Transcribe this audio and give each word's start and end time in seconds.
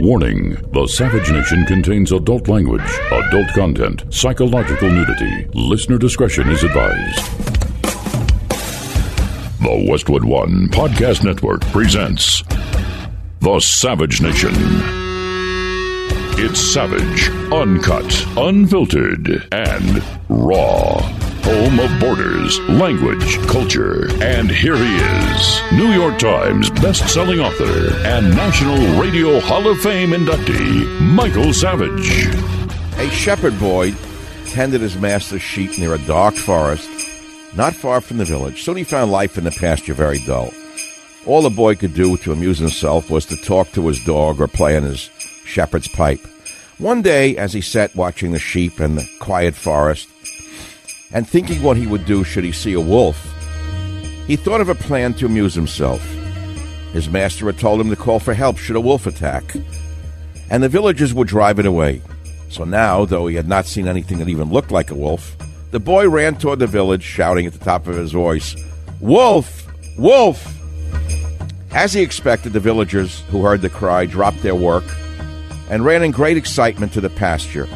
Warning 0.00 0.50
The 0.72 0.86
Savage 0.88 1.30
Nation 1.30 1.64
contains 1.64 2.12
adult 2.12 2.48
language, 2.48 2.82
adult 3.10 3.48
content, 3.54 4.04
psychological 4.12 4.90
nudity. 4.90 5.46
Listener 5.54 5.96
discretion 5.96 6.50
is 6.50 6.62
advised. 6.62 7.16
The 9.62 9.86
Westwood 9.88 10.24
One 10.24 10.68
Podcast 10.68 11.24
Network 11.24 11.62
presents 11.68 12.42
The 13.40 13.58
Savage 13.60 14.20
Nation. 14.20 15.05
It's 16.38 16.60
savage, 16.60 17.30
uncut, 17.50 18.26
unfiltered, 18.36 19.48
and 19.52 20.02
raw. 20.28 21.00
Home 21.00 21.80
of 21.80 21.98
borders, 21.98 22.60
language, 22.68 23.38
culture. 23.46 24.10
And 24.22 24.50
here 24.50 24.76
he 24.76 24.96
is, 24.96 25.60
New 25.72 25.92
York 25.92 26.18
Times 26.18 26.68
best-selling 26.68 27.40
author 27.40 27.96
and 28.06 28.36
National 28.36 29.00
Radio 29.00 29.40
Hall 29.40 29.66
of 29.66 29.78
Fame 29.78 30.10
inductee, 30.10 31.00
Michael 31.00 31.54
Savage. 31.54 32.26
A 32.98 33.08
shepherd 33.08 33.58
boy 33.58 33.94
tended 34.44 34.82
his 34.82 34.98
master's 34.98 35.40
sheep 35.40 35.78
near 35.78 35.94
a 35.94 35.98
dark 36.06 36.34
forest, 36.34 36.90
not 37.56 37.74
far 37.74 38.02
from 38.02 38.18
the 38.18 38.26
village. 38.26 38.62
Soon 38.62 38.76
he 38.76 38.84
found 38.84 39.10
life 39.10 39.38
in 39.38 39.44
the 39.44 39.50
pasture 39.52 39.94
very 39.94 40.18
dull. 40.18 40.52
All 41.24 41.40
the 41.40 41.48
boy 41.48 41.76
could 41.76 41.94
do 41.94 42.18
to 42.18 42.32
amuse 42.32 42.58
himself 42.58 43.08
was 43.08 43.24
to 43.26 43.36
talk 43.36 43.72
to 43.72 43.86
his 43.88 44.04
dog 44.04 44.38
or 44.38 44.46
play 44.46 44.76
on 44.76 44.82
his 44.82 45.08
shepherd's 45.46 45.88
pipe. 45.88 46.20
One 46.78 47.00
day, 47.00 47.36
as 47.36 47.54
he 47.54 47.62
sat 47.62 47.96
watching 47.96 48.32
the 48.32 48.38
sheep 48.38 48.80
in 48.80 48.96
the 48.96 49.08
quiet 49.18 49.54
forest, 49.54 50.08
and 51.12 51.26
thinking 51.26 51.62
what 51.62 51.76
he 51.76 51.86
would 51.86 52.04
do 52.04 52.24
should 52.24 52.44
he 52.44 52.52
see 52.52 52.74
a 52.74 52.80
wolf, 52.80 53.32
he 54.26 54.36
thought 54.36 54.60
of 54.60 54.68
a 54.68 54.74
plan 54.74 55.14
to 55.14 55.26
amuse 55.26 55.54
himself. 55.54 56.02
His 56.92 57.08
master 57.08 57.46
had 57.46 57.58
told 57.58 57.80
him 57.80 57.88
to 57.90 57.96
call 57.96 58.18
for 58.18 58.34
help 58.34 58.58
should 58.58 58.76
a 58.76 58.80
wolf 58.80 59.06
attack, 59.06 59.54
and 60.50 60.62
the 60.62 60.68
villagers 60.68 61.14
would 61.14 61.28
drive 61.28 61.58
it 61.58 61.66
away. 61.66 62.02
So 62.50 62.64
now, 62.64 63.04
though 63.04 63.26
he 63.26 63.36
had 63.36 63.48
not 63.48 63.66
seen 63.66 63.88
anything 63.88 64.18
that 64.18 64.28
even 64.28 64.50
looked 64.50 64.70
like 64.70 64.90
a 64.90 64.94
wolf, 64.94 65.36
the 65.70 65.80
boy 65.80 66.08
ran 66.08 66.36
toward 66.36 66.58
the 66.58 66.66
village, 66.66 67.02
shouting 67.02 67.46
at 67.46 67.52
the 67.52 67.64
top 67.64 67.86
of 67.86 67.96
his 67.96 68.12
voice, 68.12 68.54
Wolf! 69.00 69.66
Wolf! 69.98 70.52
As 71.72 71.92
he 71.92 72.02
expected, 72.02 72.52
the 72.52 72.60
villagers 72.60 73.20
who 73.30 73.42
heard 73.42 73.62
the 73.62 73.70
cry 73.70 74.06
dropped 74.06 74.42
their 74.42 74.54
work 74.54 74.84
and 75.70 75.84
ran 75.84 76.02
in 76.02 76.10
great 76.10 76.36
excitement 76.36 76.92
to 76.92 77.00
the 77.00 77.10
pasture. 77.10 77.68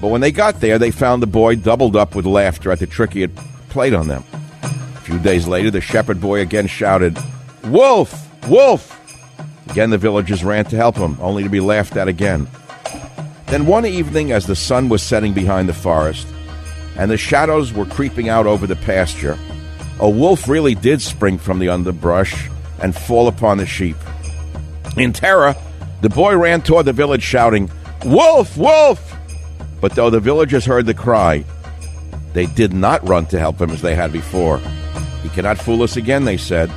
But 0.00 0.08
when 0.08 0.20
they 0.20 0.32
got 0.32 0.60
there, 0.60 0.78
they 0.78 0.90
found 0.90 1.22
the 1.22 1.28
boy 1.28 1.56
doubled 1.56 1.96
up 1.96 2.14
with 2.14 2.26
laughter 2.26 2.72
at 2.72 2.80
the 2.80 2.86
trick 2.86 3.12
he 3.12 3.20
had 3.20 3.36
played 3.68 3.94
on 3.94 4.08
them. 4.08 4.24
A 4.62 5.00
few 5.00 5.18
days 5.18 5.46
later, 5.46 5.70
the 5.70 5.80
shepherd 5.80 6.20
boy 6.20 6.40
again 6.40 6.66
shouted, 6.66 7.16
Wolf! 7.64 8.28
Wolf! 8.48 8.98
Again, 9.70 9.90
the 9.90 9.98
villagers 9.98 10.44
ran 10.44 10.64
to 10.66 10.76
help 10.76 10.96
him, 10.96 11.16
only 11.20 11.44
to 11.44 11.48
be 11.48 11.60
laughed 11.60 11.96
at 11.96 12.08
again. 12.08 12.48
Then 13.46 13.66
one 13.66 13.86
evening, 13.86 14.32
as 14.32 14.46
the 14.46 14.56
sun 14.56 14.88
was 14.88 15.02
setting 15.02 15.32
behind 15.32 15.68
the 15.68 15.74
forest, 15.74 16.26
and 16.96 17.10
the 17.10 17.16
shadows 17.16 17.72
were 17.72 17.86
creeping 17.86 18.28
out 18.28 18.46
over 18.46 18.66
the 18.66 18.76
pasture, 18.76 19.38
a 20.00 20.10
wolf 20.10 20.48
really 20.48 20.74
did 20.74 21.00
spring 21.00 21.38
from 21.38 21.58
the 21.58 21.68
underbrush 21.68 22.48
and 22.82 22.96
fall 22.96 23.28
upon 23.28 23.58
the 23.58 23.66
sheep. 23.66 23.96
In 24.96 25.12
terror, 25.12 25.54
the 26.02 26.10
boy 26.10 26.36
ran 26.36 26.60
toward 26.60 26.84
the 26.84 26.92
village 26.92 27.22
shouting, 27.22 27.70
Wolf! 28.04 28.56
Wolf! 28.56 29.16
But 29.80 29.94
though 29.94 30.10
the 30.10 30.20
villagers 30.20 30.64
heard 30.64 30.86
the 30.86 30.94
cry, 30.94 31.44
they 32.32 32.46
did 32.46 32.72
not 32.72 33.06
run 33.08 33.26
to 33.26 33.38
help 33.38 33.60
him 33.60 33.70
as 33.70 33.82
they 33.82 33.94
had 33.94 34.12
before. 34.12 34.58
He 35.22 35.28
cannot 35.30 35.58
fool 35.58 35.82
us 35.82 35.96
again, 35.96 36.24
they 36.24 36.36
said. 36.36 36.70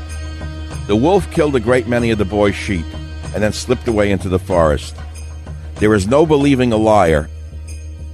The 0.87 0.95
wolf 0.95 1.29
killed 1.31 1.55
a 1.55 1.59
great 1.59 1.87
many 1.87 2.11
of 2.11 2.19
the 2.19 2.25
boy's 2.25 2.55
sheep 2.55 2.85
and 3.33 3.41
then 3.41 3.53
slipped 3.53 3.87
away 3.87 4.11
into 4.11 4.29
the 4.29 4.39
forest. 4.39 4.95
There 5.75 5.93
is 5.95 6.07
no 6.07 6.25
believing 6.25 6.71
a 6.71 6.77
liar, 6.77 7.29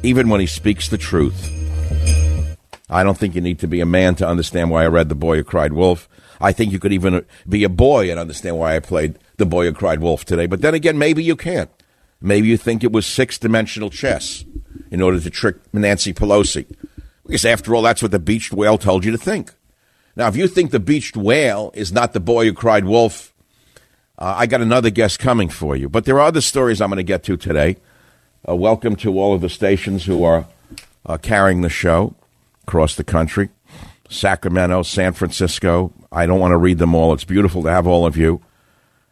even 0.03 0.29
when 0.29 0.39
he 0.39 0.47
speaks 0.47 0.88
the 0.88 0.97
truth. 0.97 1.49
I 2.89 3.03
don't 3.03 3.17
think 3.17 3.35
you 3.35 3.41
need 3.41 3.59
to 3.59 3.67
be 3.67 3.81
a 3.81 3.85
man 3.85 4.16
to 4.16 4.28
understand 4.28 4.69
why 4.69 4.83
I 4.83 4.88
read 4.88 5.09
The 5.09 5.16
Boy 5.16 5.38
Who 5.38 5.43
Cried 5.43 5.73
Wolf. 5.73 6.07
I 6.41 6.52
think 6.52 6.72
you 6.72 6.79
could 6.79 6.91
even 6.91 7.24
be 7.47 7.63
a 7.63 7.69
boy 7.69 8.09
and 8.09 8.19
understand 8.19 8.57
why 8.57 8.75
I 8.75 8.79
played 8.79 9.19
The 9.38 9.46
Boy 9.46 9.66
Who 9.66 9.74
Cried 9.74 10.00
Wolf 10.00 10.25
today. 10.25 10.47
But 10.47 10.62
then 10.62 10.74
again, 10.74 10.97
maybe 10.97 11.24
you 11.24 11.35
can't. 11.35 11.69
Maybe 12.19 12.47
you 12.47 12.57
think 12.57 12.84
it 12.84 12.91
was 12.91 13.06
six 13.06 13.38
dimensional 13.38 13.90
chess 13.90 14.44
in 14.90 15.02
order 15.02 15.19
to 15.19 15.29
trick 15.29 15.57
Nancy 15.74 16.13
Pelosi. 16.13 16.66
Because 17.25 17.46
after 17.46 17.75
all, 17.75 17.84
that's 17.84 18.02
what 18.02 18.12
the 18.12 18.19
beached 18.19 18.53
whale 18.53 18.78
told 18.78 19.06
you 19.06 19.12
to 19.12 19.18
think. 19.18 19.53
Now, 20.16 20.28
if 20.28 20.35
you 20.35 20.47
think 20.47 20.72
the 20.72 20.79
beached 20.79 21.16
whale 21.16 21.72
is 21.75 21.91
not 21.91 22.13
the 22.13 22.19
boy 22.19 22.46
who 22.46 22.53
cried 22.53 22.85
wolf, 22.85 23.34
uh, 24.18 24.35
I 24.38 24.47
got 24.47 24.62
another 24.62 24.90
guest 24.90 25.19
coming 25.19 25.47
for 25.47 25.75
you. 25.75 25.88
But 25.88 26.06
there 26.06 26.18
are 26.18 26.28
other 26.28 26.41
stories 26.41 26.81
I'm 26.81 26.90
going 26.90 26.97
to 26.97 27.03
get 27.03 27.23
to 27.23 27.38
today. 27.38 27.78
Uh, 28.47 28.56
welcome 28.56 28.96
to 28.97 29.18
all 29.18 29.34
of 29.34 29.41
the 29.41 29.50
stations 29.50 30.06
who 30.06 30.23
are 30.23 30.47
uh, 31.06 31.18
carrying 31.18 31.62
the 31.62 31.69
show 31.69 32.16
across 32.63 32.96
the 32.96 33.03
country 33.03 33.50
Sacramento, 34.11 34.83
San 34.83 35.13
Francisco. 35.13 35.94
I 36.11 36.25
don't 36.25 36.39
want 36.39 36.51
to 36.51 36.57
read 36.57 36.77
them 36.77 36.94
all. 36.94 37.13
It's 37.13 37.23
beautiful 37.23 37.63
to 37.63 37.72
have 37.72 37.88
all 37.88 38.05
of 38.05 38.17
you. 38.17 38.41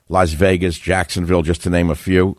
Las 0.10 0.32
Vegas, 0.34 0.78
Jacksonville, 0.78 1.42
just 1.42 1.64
to 1.64 1.70
name 1.70 1.90
a 1.90 1.96
few. 1.96 2.38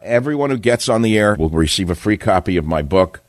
Everyone 0.00 0.50
who 0.50 0.58
gets 0.58 0.88
on 0.88 1.02
the 1.02 1.16
air 1.16 1.36
will 1.36 1.48
receive 1.48 1.90
a 1.90 1.94
free 1.94 2.16
copy 2.16 2.56
of 2.56 2.66
my 2.66 2.82
book, 2.82 3.20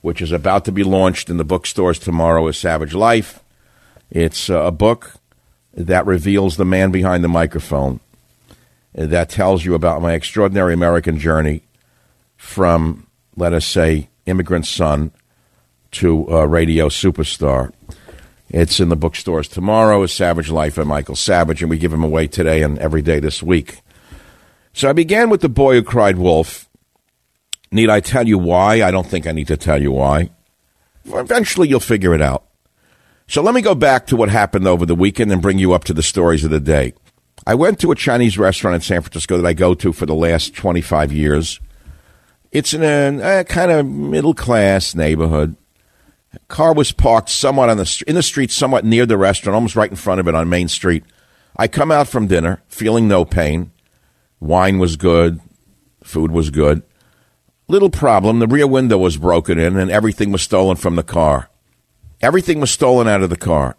which 0.00 0.22
is 0.22 0.30
about 0.30 0.64
to 0.66 0.72
be 0.72 0.84
launched 0.84 1.28
in 1.28 1.38
the 1.38 1.44
bookstores 1.44 1.98
tomorrow, 1.98 2.46
is 2.46 2.56
Savage 2.56 2.94
Life. 2.94 3.42
It's 4.10 4.48
uh, 4.48 4.62
a 4.62 4.70
book 4.70 5.14
that 5.74 6.06
reveals 6.06 6.56
the 6.56 6.64
man 6.64 6.92
behind 6.92 7.24
the 7.24 7.28
microphone, 7.28 7.98
that 8.94 9.28
tells 9.28 9.64
you 9.64 9.74
about 9.74 10.02
my 10.02 10.14
extraordinary 10.14 10.74
American 10.74 11.18
journey 11.18 11.62
from, 12.36 13.06
let 13.36 13.52
us 13.52 13.66
say, 13.66 14.08
immigrant 14.26 14.66
son 14.66 15.10
to 15.92 16.26
a 16.28 16.46
radio 16.46 16.88
superstar. 16.88 17.72
It's 18.50 18.80
in 18.80 18.88
the 18.88 18.96
bookstores 18.96 19.48
tomorrow. 19.48 20.02
Is 20.02 20.12
Savage 20.12 20.50
Life 20.50 20.76
by 20.76 20.84
Michael 20.84 21.16
Savage, 21.16 21.62
and 21.62 21.70
we 21.70 21.78
give 21.78 21.92
him 21.92 22.02
away 22.02 22.26
today 22.26 22.62
and 22.62 22.78
every 22.78 23.00
day 23.00 23.20
this 23.20 23.42
week. 23.42 23.80
So 24.72 24.88
I 24.88 24.92
began 24.92 25.30
with 25.30 25.40
the 25.40 25.48
boy 25.48 25.74
who 25.74 25.82
cried 25.82 26.18
wolf. 26.18 26.68
Need 27.70 27.90
I 27.90 28.00
tell 28.00 28.26
you 28.26 28.38
why? 28.38 28.82
I 28.82 28.90
don't 28.90 29.06
think 29.06 29.26
I 29.26 29.32
need 29.32 29.46
to 29.46 29.56
tell 29.56 29.80
you 29.80 29.92
why. 29.92 30.30
Eventually, 31.06 31.68
you'll 31.68 31.80
figure 31.80 32.14
it 32.14 32.20
out. 32.20 32.44
So 33.28 33.40
let 33.40 33.54
me 33.54 33.62
go 33.62 33.76
back 33.76 34.08
to 34.08 34.16
what 34.16 34.28
happened 34.28 34.66
over 34.66 34.84
the 34.84 34.96
weekend 34.96 35.30
and 35.30 35.40
bring 35.40 35.58
you 35.58 35.72
up 35.72 35.84
to 35.84 35.94
the 35.94 36.02
stories 36.02 36.42
of 36.42 36.50
the 36.50 36.58
day. 36.58 36.94
I 37.46 37.54
went 37.54 37.78
to 37.80 37.92
a 37.92 37.96
Chinese 37.96 38.36
restaurant 38.36 38.74
in 38.74 38.80
San 38.80 39.00
Francisco 39.00 39.36
that 39.36 39.46
I 39.46 39.52
go 39.52 39.74
to 39.74 39.92
for 39.92 40.06
the 40.06 40.14
last 40.14 40.54
25 40.56 41.12
years. 41.12 41.60
It's 42.50 42.74
in 42.74 42.82
a, 42.82 43.18
a 43.18 43.38
eh, 43.38 43.42
kind 43.44 43.70
of 43.70 43.86
middle 43.86 44.34
class 44.34 44.96
neighborhood. 44.96 45.56
Car 46.48 46.72
was 46.72 46.92
parked 46.92 47.28
somewhat 47.28 47.70
on 47.70 47.76
the 47.76 48.04
in 48.06 48.14
the 48.14 48.22
street, 48.22 48.50
somewhat 48.50 48.84
near 48.84 49.04
the 49.04 49.18
restaurant, 49.18 49.54
almost 49.54 49.74
right 49.74 49.90
in 49.90 49.96
front 49.96 50.20
of 50.20 50.28
it 50.28 50.34
on 50.34 50.48
Main 50.48 50.68
Street. 50.68 51.04
I 51.56 51.66
come 51.66 51.90
out 51.90 52.06
from 52.06 52.28
dinner 52.28 52.62
feeling 52.68 53.08
no 53.08 53.24
pain. 53.24 53.72
Wine 54.38 54.78
was 54.78 54.96
good, 54.96 55.40
food 56.04 56.30
was 56.30 56.50
good. 56.50 56.82
Little 57.66 57.90
problem: 57.90 58.38
the 58.38 58.46
rear 58.46 58.66
window 58.66 58.96
was 58.98 59.16
broken 59.16 59.58
in, 59.58 59.76
and 59.76 59.90
everything 59.90 60.30
was 60.30 60.42
stolen 60.42 60.76
from 60.76 60.94
the 60.94 61.02
car. 61.02 61.50
Everything 62.20 62.60
was 62.60 62.70
stolen 62.70 63.08
out 63.08 63.22
of 63.22 63.30
the 63.30 63.36
car. 63.36 63.76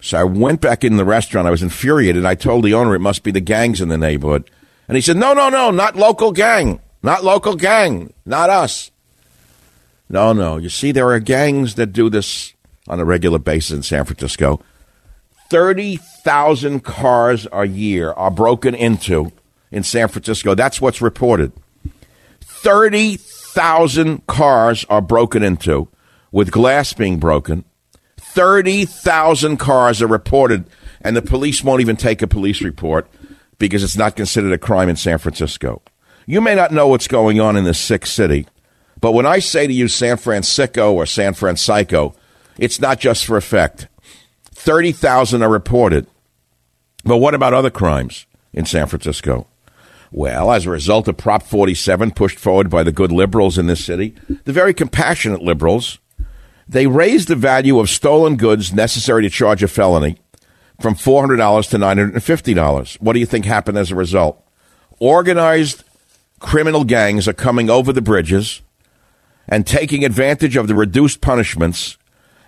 So 0.00 0.18
I 0.18 0.24
went 0.24 0.60
back 0.60 0.84
in 0.84 0.96
the 0.96 1.04
restaurant. 1.04 1.48
I 1.48 1.52
was 1.52 1.62
infuriated. 1.62 2.24
I 2.24 2.34
told 2.36 2.64
the 2.64 2.74
owner 2.74 2.94
it 2.94 3.00
must 3.00 3.24
be 3.24 3.30
the 3.32 3.40
gangs 3.40 3.80
in 3.80 3.88
the 3.88 3.98
neighborhood, 3.98 4.48
and 4.86 4.96
he 4.96 5.00
said, 5.00 5.16
"No, 5.16 5.32
no, 5.32 5.48
no, 5.48 5.72
not 5.72 5.96
local 5.96 6.30
gang, 6.30 6.78
not 7.02 7.24
local 7.24 7.56
gang, 7.56 8.12
not 8.24 8.48
us." 8.48 8.91
No, 10.12 10.32
no. 10.34 10.58
You 10.58 10.68
see, 10.68 10.92
there 10.92 11.10
are 11.10 11.18
gangs 11.18 11.74
that 11.76 11.92
do 11.92 12.10
this 12.10 12.52
on 12.86 13.00
a 13.00 13.04
regular 13.04 13.38
basis 13.38 13.76
in 13.76 13.82
San 13.82 14.04
Francisco. 14.04 14.60
30,000 15.50 16.84
cars 16.84 17.48
a 17.52 17.66
year 17.66 18.12
are 18.12 18.30
broken 18.30 18.74
into 18.74 19.32
in 19.70 19.82
San 19.82 20.08
Francisco. 20.08 20.54
That's 20.54 20.80
what's 20.80 21.00
reported. 21.00 21.52
30,000 22.42 24.26
cars 24.26 24.84
are 24.88 25.00
broken 25.00 25.42
into 25.42 25.88
with 26.30 26.50
glass 26.50 26.92
being 26.92 27.18
broken. 27.18 27.64
30,000 28.18 29.56
cars 29.56 30.00
are 30.00 30.06
reported, 30.06 30.64
and 31.00 31.16
the 31.16 31.22
police 31.22 31.64
won't 31.64 31.80
even 31.80 31.96
take 31.96 32.22
a 32.22 32.26
police 32.26 32.62
report 32.62 33.08
because 33.58 33.82
it's 33.82 33.96
not 33.96 34.16
considered 34.16 34.52
a 34.52 34.58
crime 34.58 34.88
in 34.88 34.96
San 34.96 35.18
Francisco. 35.18 35.82
You 36.26 36.40
may 36.40 36.54
not 36.54 36.70
know 36.70 36.86
what's 36.88 37.08
going 37.08 37.40
on 37.40 37.56
in 37.56 37.64
this 37.64 37.78
sick 37.78 38.06
city, 38.06 38.46
but 39.02 39.12
when 39.12 39.26
I 39.26 39.40
say 39.40 39.66
to 39.66 39.72
you 39.72 39.88
San 39.88 40.16
Francisco 40.16 40.94
or 40.94 41.04
San 41.04 41.34
Francisco, 41.34 42.14
it's 42.56 42.80
not 42.80 43.00
just 43.00 43.26
for 43.26 43.36
effect. 43.36 43.88
30,000 44.54 45.42
are 45.42 45.50
reported. 45.50 46.06
But 47.04 47.16
what 47.16 47.34
about 47.34 47.52
other 47.52 47.68
crimes 47.68 48.26
in 48.52 48.64
San 48.64 48.86
Francisco? 48.86 49.48
Well, 50.12 50.52
as 50.52 50.66
a 50.66 50.70
result 50.70 51.08
of 51.08 51.16
Prop 51.16 51.42
47 51.42 52.12
pushed 52.12 52.38
forward 52.38 52.70
by 52.70 52.84
the 52.84 52.92
good 52.92 53.10
liberals 53.10 53.58
in 53.58 53.66
this 53.66 53.84
city, 53.84 54.14
the 54.44 54.52
very 54.52 54.72
compassionate 54.72 55.42
liberals, 55.42 55.98
they 56.68 56.86
raised 56.86 57.26
the 57.26 57.34
value 57.34 57.80
of 57.80 57.90
stolen 57.90 58.36
goods 58.36 58.72
necessary 58.72 59.22
to 59.22 59.30
charge 59.30 59.64
a 59.64 59.68
felony 59.68 60.18
from 60.80 60.94
$400 60.94 61.70
to 61.70 61.76
$950. 61.76 63.00
What 63.00 63.14
do 63.14 63.18
you 63.18 63.26
think 63.26 63.46
happened 63.46 63.78
as 63.78 63.90
a 63.90 63.96
result? 63.96 64.46
Organized 65.00 65.82
criminal 66.38 66.84
gangs 66.84 67.26
are 67.26 67.32
coming 67.32 67.68
over 67.68 67.92
the 67.92 68.00
bridges 68.00 68.62
and 69.48 69.66
taking 69.66 70.04
advantage 70.04 70.56
of 70.56 70.68
the 70.68 70.74
reduced 70.74 71.20
punishments, 71.20 71.96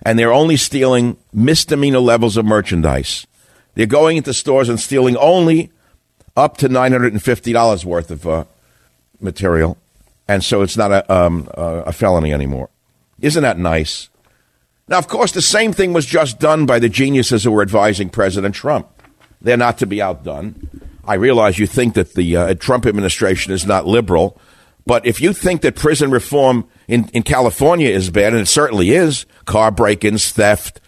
and 0.03 0.17
they're 0.17 0.33
only 0.33 0.57
stealing 0.57 1.17
misdemeanor 1.33 1.99
levels 1.99 2.37
of 2.37 2.45
merchandise. 2.45 3.27
They're 3.73 3.85
going 3.85 4.17
into 4.17 4.33
stores 4.33 4.69
and 4.69 4.79
stealing 4.79 5.17
only 5.17 5.71
up 6.37 6.57
to 6.57 6.69
$950 6.69 7.85
worth 7.85 8.11
of 8.11 8.27
uh, 8.27 8.45
material, 9.19 9.77
and 10.27 10.43
so 10.43 10.61
it's 10.61 10.77
not 10.77 10.91
a, 10.91 11.13
um, 11.13 11.47
a 11.55 11.91
felony 11.91 12.33
anymore. 12.33 12.69
Isn't 13.21 13.43
that 13.43 13.57
nice? 13.57 14.09
Now, 14.87 14.97
of 14.97 15.07
course, 15.07 15.31
the 15.31 15.41
same 15.41 15.73
thing 15.73 15.93
was 15.93 16.05
just 16.05 16.39
done 16.39 16.65
by 16.65 16.79
the 16.79 16.89
geniuses 16.89 17.43
who 17.43 17.51
were 17.51 17.61
advising 17.61 18.09
President 18.09 18.53
Trump. 18.53 18.87
They're 19.41 19.57
not 19.57 19.77
to 19.79 19.87
be 19.87 20.01
outdone. 20.01 20.69
I 21.07 21.15
realize 21.15 21.59
you 21.59 21.67
think 21.67 21.93
that 21.95 22.13
the 22.13 22.35
uh, 22.35 22.53
Trump 22.55 22.85
administration 22.85 23.53
is 23.53 23.65
not 23.65 23.85
liberal, 23.85 24.39
but 24.85 25.05
if 25.05 25.19
you 25.19 25.33
think 25.33 25.61
that 25.61 25.75
prison 25.75 26.11
reform 26.11 26.67
in, 26.87 27.09
in 27.09 27.23
California 27.23 27.89
is 27.89 28.09
bad, 28.09 28.33
and 28.33 28.41
it 28.41 28.47
certainly 28.47 28.91
is, 28.91 29.25
car 29.45 29.71
break 29.71 30.03
ins, 30.03 30.31
theft, 30.31 30.79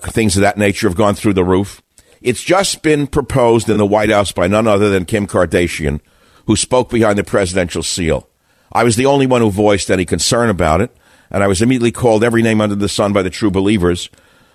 things 0.00 0.36
of 0.36 0.42
that 0.42 0.58
nature 0.58 0.88
have 0.88 0.96
gone 0.96 1.14
through 1.14 1.34
the 1.34 1.44
roof. 1.44 1.82
It's 2.22 2.42
just 2.42 2.82
been 2.82 3.06
proposed 3.06 3.68
in 3.68 3.76
the 3.76 3.86
White 3.86 4.10
House 4.10 4.32
by 4.32 4.46
none 4.46 4.66
other 4.66 4.88
than 4.88 5.04
Kim 5.04 5.26
Kardashian, 5.26 6.00
who 6.46 6.56
spoke 6.56 6.88
behind 6.90 7.18
the 7.18 7.24
presidential 7.24 7.82
seal. 7.82 8.28
I 8.72 8.82
was 8.82 8.96
the 8.96 9.06
only 9.06 9.26
one 9.26 9.42
who 9.42 9.50
voiced 9.50 9.90
any 9.90 10.06
concern 10.06 10.48
about 10.48 10.80
it, 10.80 10.94
and 11.30 11.42
I 11.42 11.46
was 11.46 11.60
immediately 11.60 11.92
called 11.92 12.24
every 12.24 12.42
name 12.42 12.60
under 12.60 12.74
the 12.74 12.88
sun 12.88 13.12
by 13.12 13.22
the 13.22 13.30
true 13.30 13.50
believers. 13.50 14.08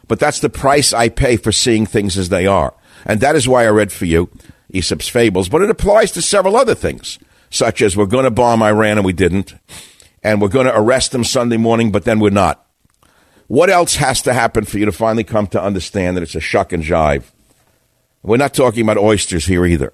But 0.07 0.19
that's 0.19 0.39
the 0.39 0.49
price 0.49 0.93
I 0.93 1.09
pay 1.09 1.37
for 1.37 1.51
seeing 1.51 1.85
things 1.85 2.17
as 2.17 2.29
they 2.29 2.47
are. 2.47 2.73
And 3.05 3.21
that 3.21 3.35
is 3.35 3.47
why 3.47 3.65
I 3.65 3.69
read 3.69 3.91
for 3.91 4.05
you 4.05 4.29
Aesop's 4.73 5.07
Fables, 5.07 5.47
but 5.47 5.61
it 5.61 5.69
applies 5.69 6.11
to 6.13 6.21
several 6.21 6.55
other 6.55 6.75
things 6.75 7.19
such 7.49 7.81
as 7.81 7.95
we're 7.95 8.05
going 8.05 8.25
to 8.25 8.31
bomb 8.31 8.61
Iran 8.61 8.97
and 8.97 9.05
we 9.05 9.13
didn't, 9.13 9.55
and 10.23 10.41
we're 10.41 10.49
going 10.49 10.67
to 10.67 10.77
arrest 10.77 11.11
them 11.11 11.23
Sunday 11.23 11.57
morning, 11.57 11.91
but 11.91 12.05
then 12.05 12.19
we're 12.19 12.29
not. 12.29 12.65
What 13.47 13.69
else 13.69 13.95
has 13.95 14.21
to 14.23 14.33
happen 14.33 14.65
for 14.65 14.77
you 14.77 14.85
to 14.85 14.91
finally 14.91 15.23
come 15.23 15.47
to 15.47 15.61
understand 15.61 16.15
that 16.15 16.21
it's 16.21 16.35
a 16.35 16.39
shuck 16.39 16.71
and 16.71 16.83
jive? 16.83 17.23
We're 18.21 18.37
not 18.37 18.53
talking 18.53 18.83
about 18.83 18.97
oysters 18.97 19.45
here 19.45 19.65
either. 19.65 19.93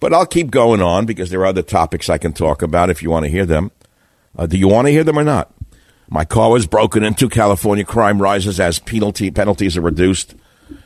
But 0.00 0.12
I'll 0.12 0.26
keep 0.26 0.50
going 0.50 0.82
on 0.82 1.06
because 1.06 1.30
there 1.30 1.40
are 1.40 1.46
other 1.46 1.62
topics 1.62 2.08
I 2.08 2.18
can 2.18 2.32
talk 2.32 2.62
about 2.62 2.90
if 2.90 3.02
you 3.02 3.10
want 3.10 3.24
to 3.24 3.30
hear 3.30 3.46
them. 3.46 3.70
Uh, 4.36 4.46
do 4.46 4.56
you 4.56 4.68
want 4.68 4.86
to 4.86 4.92
hear 4.92 5.04
them 5.04 5.18
or 5.18 5.24
not? 5.24 5.52
My 6.08 6.24
car 6.24 6.50
was 6.50 6.66
broken 6.66 7.04
into. 7.04 7.28
California 7.28 7.84
crime 7.84 8.20
rises 8.20 8.60
as 8.60 8.78
penalty 8.78 9.30
penalties 9.30 9.76
are 9.76 9.82
reduced. 9.82 10.34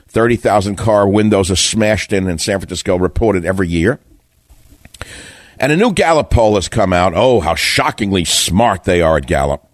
30,000 0.08 0.76
car 0.76 1.08
windows 1.08 1.50
are 1.50 1.56
smashed 1.56 2.12
in 2.12 2.28
in 2.28 2.38
San 2.38 2.58
Francisco 2.58 2.96
reported 2.96 3.44
every 3.44 3.68
year. 3.68 3.98
And 5.62 5.70
a 5.70 5.76
new 5.76 5.92
Gallup 5.92 6.28
poll 6.30 6.56
has 6.56 6.68
come 6.68 6.92
out. 6.92 7.12
Oh, 7.14 7.38
how 7.38 7.54
shockingly 7.54 8.24
smart 8.24 8.82
they 8.82 9.00
are 9.00 9.16
at 9.16 9.28
Gallup. 9.28 9.64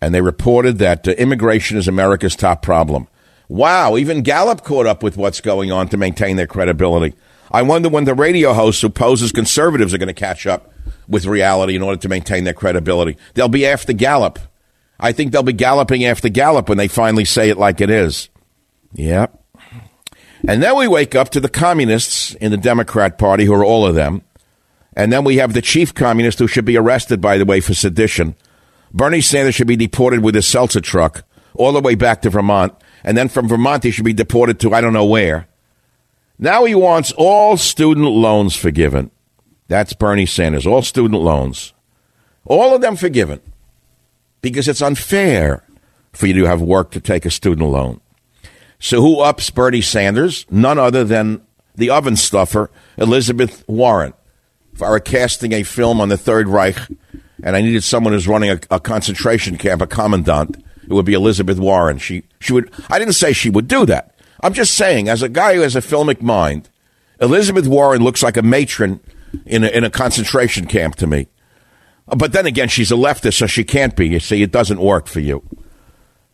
And 0.00 0.14
they 0.14 0.20
reported 0.20 0.78
that 0.78 1.08
uh, 1.08 1.10
immigration 1.12 1.76
is 1.76 1.88
America's 1.88 2.36
top 2.36 2.62
problem. 2.62 3.08
Wow, 3.48 3.96
even 3.96 4.22
Gallup 4.22 4.62
caught 4.62 4.86
up 4.86 5.02
with 5.02 5.16
what's 5.16 5.40
going 5.40 5.72
on 5.72 5.88
to 5.88 5.96
maintain 5.96 6.36
their 6.36 6.46
credibility. 6.46 7.14
I 7.50 7.62
wonder 7.62 7.88
when 7.88 8.04
the 8.04 8.14
radio 8.14 8.52
hosts 8.52 8.80
who 8.80 8.90
pose 8.90 9.22
as 9.22 9.32
conservatives 9.32 9.92
are 9.92 9.98
going 9.98 10.06
to 10.06 10.14
catch 10.14 10.46
up 10.46 10.72
with 11.08 11.26
reality 11.26 11.74
in 11.74 11.82
order 11.82 12.00
to 12.00 12.08
maintain 12.08 12.44
their 12.44 12.54
credibility. 12.54 13.18
They'll 13.34 13.48
be 13.48 13.66
after 13.66 13.92
Gallup. 13.92 14.38
I 15.00 15.10
think 15.10 15.32
they'll 15.32 15.42
be 15.42 15.52
galloping 15.52 16.04
after 16.04 16.28
Gallup 16.28 16.68
when 16.68 16.78
they 16.78 16.86
finally 16.86 17.24
say 17.24 17.50
it 17.50 17.58
like 17.58 17.80
it 17.80 17.90
is. 17.90 18.28
Yep. 18.94 19.36
And 20.46 20.62
then 20.62 20.76
we 20.76 20.86
wake 20.86 21.16
up 21.16 21.30
to 21.30 21.40
the 21.40 21.48
communists 21.48 22.34
in 22.36 22.52
the 22.52 22.56
Democrat 22.56 23.18
Party, 23.18 23.44
who 23.44 23.54
are 23.54 23.64
all 23.64 23.84
of 23.84 23.96
them, 23.96 24.22
and 24.94 25.12
then 25.12 25.24
we 25.24 25.36
have 25.36 25.54
the 25.54 25.62
chief 25.62 25.94
communist 25.94 26.38
who 26.38 26.46
should 26.46 26.64
be 26.64 26.76
arrested, 26.76 27.20
by 27.20 27.38
the 27.38 27.44
way, 27.44 27.60
for 27.60 27.74
sedition. 27.74 28.36
Bernie 28.92 29.22
Sanders 29.22 29.54
should 29.54 29.66
be 29.66 29.76
deported 29.76 30.22
with 30.22 30.34
his 30.34 30.46
seltzer 30.46 30.80
truck 30.80 31.24
all 31.54 31.72
the 31.72 31.80
way 31.80 31.94
back 31.94 32.22
to 32.22 32.30
Vermont. 32.30 32.74
And 33.04 33.16
then 33.16 33.28
from 33.28 33.48
Vermont, 33.48 33.84
he 33.84 33.90
should 33.90 34.04
be 34.04 34.12
deported 34.12 34.60
to 34.60 34.74
I 34.74 34.80
don't 34.80 34.92
know 34.92 35.06
where. 35.06 35.48
Now 36.38 36.64
he 36.64 36.74
wants 36.74 37.12
all 37.16 37.56
student 37.56 38.08
loans 38.08 38.54
forgiven. 38.54 39.10
That's 39.68 39.94
Bernie 39.94 40.26
Sanders. 40.26 40.66
All 40.66 40.82
student 40.82 41.22
loans. 41.22 41.72
All 42.44 42.74
of 42.74 42.82
them 42.82 42.96
forgiven. 42.96 43.40
Because 44.42 44.68
it's 44.68 44.82
unfair 44.82 45.64
for 46.12 46.26
you 46.26 46.34
to 46.34 46.44
have 46.44 46.60
work 46.60 46.90
to 46.90 47.00
take 47.00 47.24
a 47.24 47.30
student 47.30 47.70
loan. 47.70 48.00
So 48.78 49.00
who 49.00 49.20
ups 49.20 49.48
Bernie 49.50 49.80
Sanders? 49.80 50.44
None 50.50 50.78
other 50.78 51.04
than 51.04 51.40
the 51.74 51.88
oven 51.88 52.16
stuffer, 52.16 52.70
Elizabeth 52.98 53.64
Warren 53.66 54.12
if 54.72 54.82
I 54.82 54.90
were 54.90 55.00
casting 55.00 55.52
a 55.52 55.62
film 55.62 56.00
on 56.00 56.08
the 56.08 56.16
Third 56.16 56.48
Reich 56.48 56.76
and 57.42 57.56
I 57.56 57.60
needed 57.60 57.84
someone 57.84 58.12
who's 58.12 58.28
running 58.28 58.50
a, 58.50 58.60
a, 58.70 58.80
concentration 58.80 59.58
camp, 59.58 59.82
a 59.82 59.86
commandant, 59.86 60.56
it 60.82 60.92
would 60.92 61.06
be 61.06 61.14
Elizabeth 61.14 61.58
Warren. 61.58 61.98
She 61.98 62.24
she 62.40 62.52
would. 62.52 62.70
I 62.90 62.98
didn't 62.98 63.14
say 63.14 63.32
she 63.32 63.50
would 63.50 63.68
do 63.68 63.86
that. 63.86 64.14
I'm 64.42 64.54
just 64.54 64.74
saying, 64.74 65.08
as 65.08 65.22
a 65.22 65.28
guy 65.28 65.54
who 65.54 65.60
has 65.60 65.76
a 65.76 65.80
filmic 65.80 66.20
mind, 66.20 66.68
Elizabeth 67.20 67.66
Warren 67.66 68.02
looks 68.02 68.22
like 68.22 68.36
a 68.36 68.42
matron 68.42 69.00
in 69.46 69.64
a, 69.64 69.68
in 69.68 69.84
a 69.84 69.90
concentration 69.90 70.66
camp 70.66 70.96
to 70.96 71.06
me. 71.06 71.28
But 72.06 72.32
then 72.32 72.46
again, 72.46 72.68
she's 72.68 72.90
a 72.90 72.96
leftist, 72.96 73.34
so 73.34 73.46
she 73.46 73.64
can't 73.64 73.96
be. 73.96 74.08
You 74.08 74.20
see, 74.20 74.42
it 74.42 74.50
doesn't 74.50 74.80
work 74.80 75.06
for 75.06 75.20
you. 75.20 75.42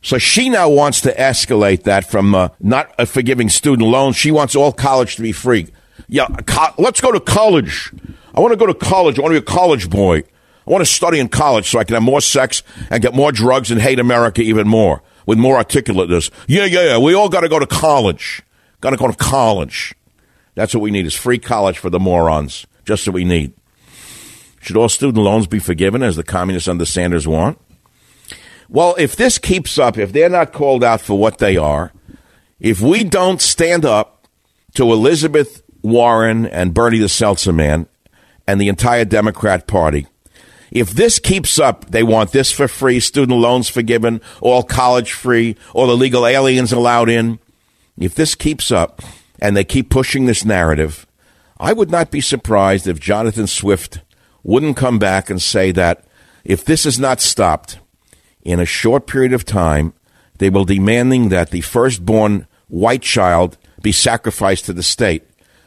So 0.00 0.16
she 0.18 0.48
now 0.48 0.68
wants 0.68 1.00
to 1.02 1.12
escalate 1.14 1.82
that 1.82 2.08
from 2.08 2.34
uh, 2.34 2.48
not 2.60 3.08
forgiving 3.08 3.48
student 3.48 3.88
loans. 3.88 4.16
She 4.16 4.30
wants 4.30 4.54
all 4.54 4.72
college 4.72 5.16
to 5.16 5.22
be 5.22 5.32
free. 5.32 5.68
Yeah, 6.08 6.28
co- 6.46 6.74
let's 6.78 7.00
go 7.00 7.12
to 7.12 7.20
college. 7.20 7.92
I 8.38 8.40
want 8.40 8.52
to 8.52 8.56
go 8.56 8.66
to 8.66 8.74
college. 8.74 9.18
I 9.18 9.22
want 9.22 9.34
to 9.34 9.40
be 9.40 9.44
a 9.44 9.52
college 9.52 9.90
boy. 9.90 10.18
I 10.18 10.70
want 10.70 10.80
to 10.80 10.86
study 10.86 11.18
in 11.18 11.28
college 11.28 11.68
so 11.68 11.80
I 11.80 11.82
can 11.82 11.94
have 11.94 12.04
more 12.04 12.20
sex 12.20 12.62
and 12.88 13.02
get 13.02 13.12
more 13.12 13.32
drugs 13.32 13.72
and 13.72 13.80
hate 13.80 13.98
America 13.98 14.42
even 14.42 14.68
more 14.68 15.02
with 15.26 15.38
more 15.38 15.56
articulateness. 15.56 16.30
Yeah, 16.46 16.64
yeah, 16.64 16.84
yeah. 16.84 16.98
We 16.98 17.14
all 17.14 17.28
got 17.28 17.40
to 17.40 17.48
go 17.48 17.58
to 17.58 17.66
college. 17.66 18.44
Got 18.80 18.90
to 18.90 18.96
go 18.96 19.08
to 19.08 19.16
college. 19.16 19.92
That's 20.54 20.72
what 20.72 20.82
we 20.82 20.92
need 20.92 21.04
is 21.04 21.16
free 21.16 21.40
college 21.40 21.78
for 21.78 21.90
the 21.90 21.98
morons. 21.98 22.64
Just 22.84 23.08
what 23.08 23.14
we 23.14 23.24
need. 23.24 23.54
Should 24.60 24.76
all 24.76 24.88
student 24.88 25.24
loans 25.24 25.48
be 25.48 25.58
forgiven 25.58 26.04
as 26.04 26.14
the 26.14 26.22
communists 26.22 26.68
under 26.68 26.84
Sanders 26.84 27.26
want? 27.26 27.60
Well, 28.68 28.94
if 29.00 29.16
this 29.16 29.38
keeps 29.38 29.80
up, 29.80 29.98
if 29.98 30.12
they're 30.12 30.28
not 30.28 30.52
called 30.52 30.84
out 30.84 31.00
for 31.00 31.18
what 31.18 31.38
they 31.38 31.56
are, 31.56 31.92
if 32.60 32.80
we 32.80 33.02
don't 33.02 33.42
stand 33.42 33.84
up 33.84 34.28
to 34.74 34.92
Elizabeth 34.92 35.64
Warren 35.82 36.46
and 36.46 36.72
Bernie 36.72 36.98
the 36.98 37.08
Seltzer 37.08 37.52
man 37.52 37.88
and 38.48 38.58
the 38.58 38.68
entire 38.68 39.04
Democrat 39.04 39.66
Party. 39.66 40.06
If 40.72 40.92
this 40.92 41.18
keeps 41.18 41.58
up, 41.58 41.90
they 41.90 42.02
want 42.02 42.32
this 42.32 42.50
for 42.50 42.66
free, 42.66 42.98
student 42.98 43.38
loans 43.38 43.68
forgiven, 43.68 44.22
all 44.40 44.62
college 44.62 45.12
free, 45.12 45.54
all 45.74 45.90
illegal 45.90 46.26
aliens 46.26 46.72
allowed 46.72 47.10
in. 47.10 47.40
If 47.98 48.14
this 48.14 48.34
keeps 48.34 48.72
up 48.72 49.02
and 49.38 49.54
they 49.54 49.64
keep 49.64 49.90
pushing 49.90 50.24
this 50.24 50.46
narrative, 50.46 51.06
I 51.60 51.74
would 51.74 51.90
not 51.90 52.10
be 52.10 52.22
surprised 52.22 52.86
if 52.86 52.98
Jonathan 52.98 53.46
Swift 53.46 54.00
wouldn't 54.42 54.78
come 54.78 54.98
back 54.98 55.28
and 55.28 55.42
say 55.42 55.70
that 55.72 56.06
if 56.42 56.64
this 56.64 56.86
is 56.86 56.98
not 56.98 57.20
stopped 57.20 57.80
in 58.42 58.60
a 58.60 58.64
short 58.64 59.06
period 59.06 59.34
of 59.34 59.44
time, 59.44 59.92
they 60.38 60.48
will 60.48 60.64
demanding 60.64 61.28
that 61.28 61.50
the 61.50 61.60
firstborn 61.60 62.46
white 62.68 63.02
child 63.02 63.58
be 63.82 63.92
sacrificed 63.92 64.64
to 64.64 64.72
the 64.72 64.82
state 64.82 65.24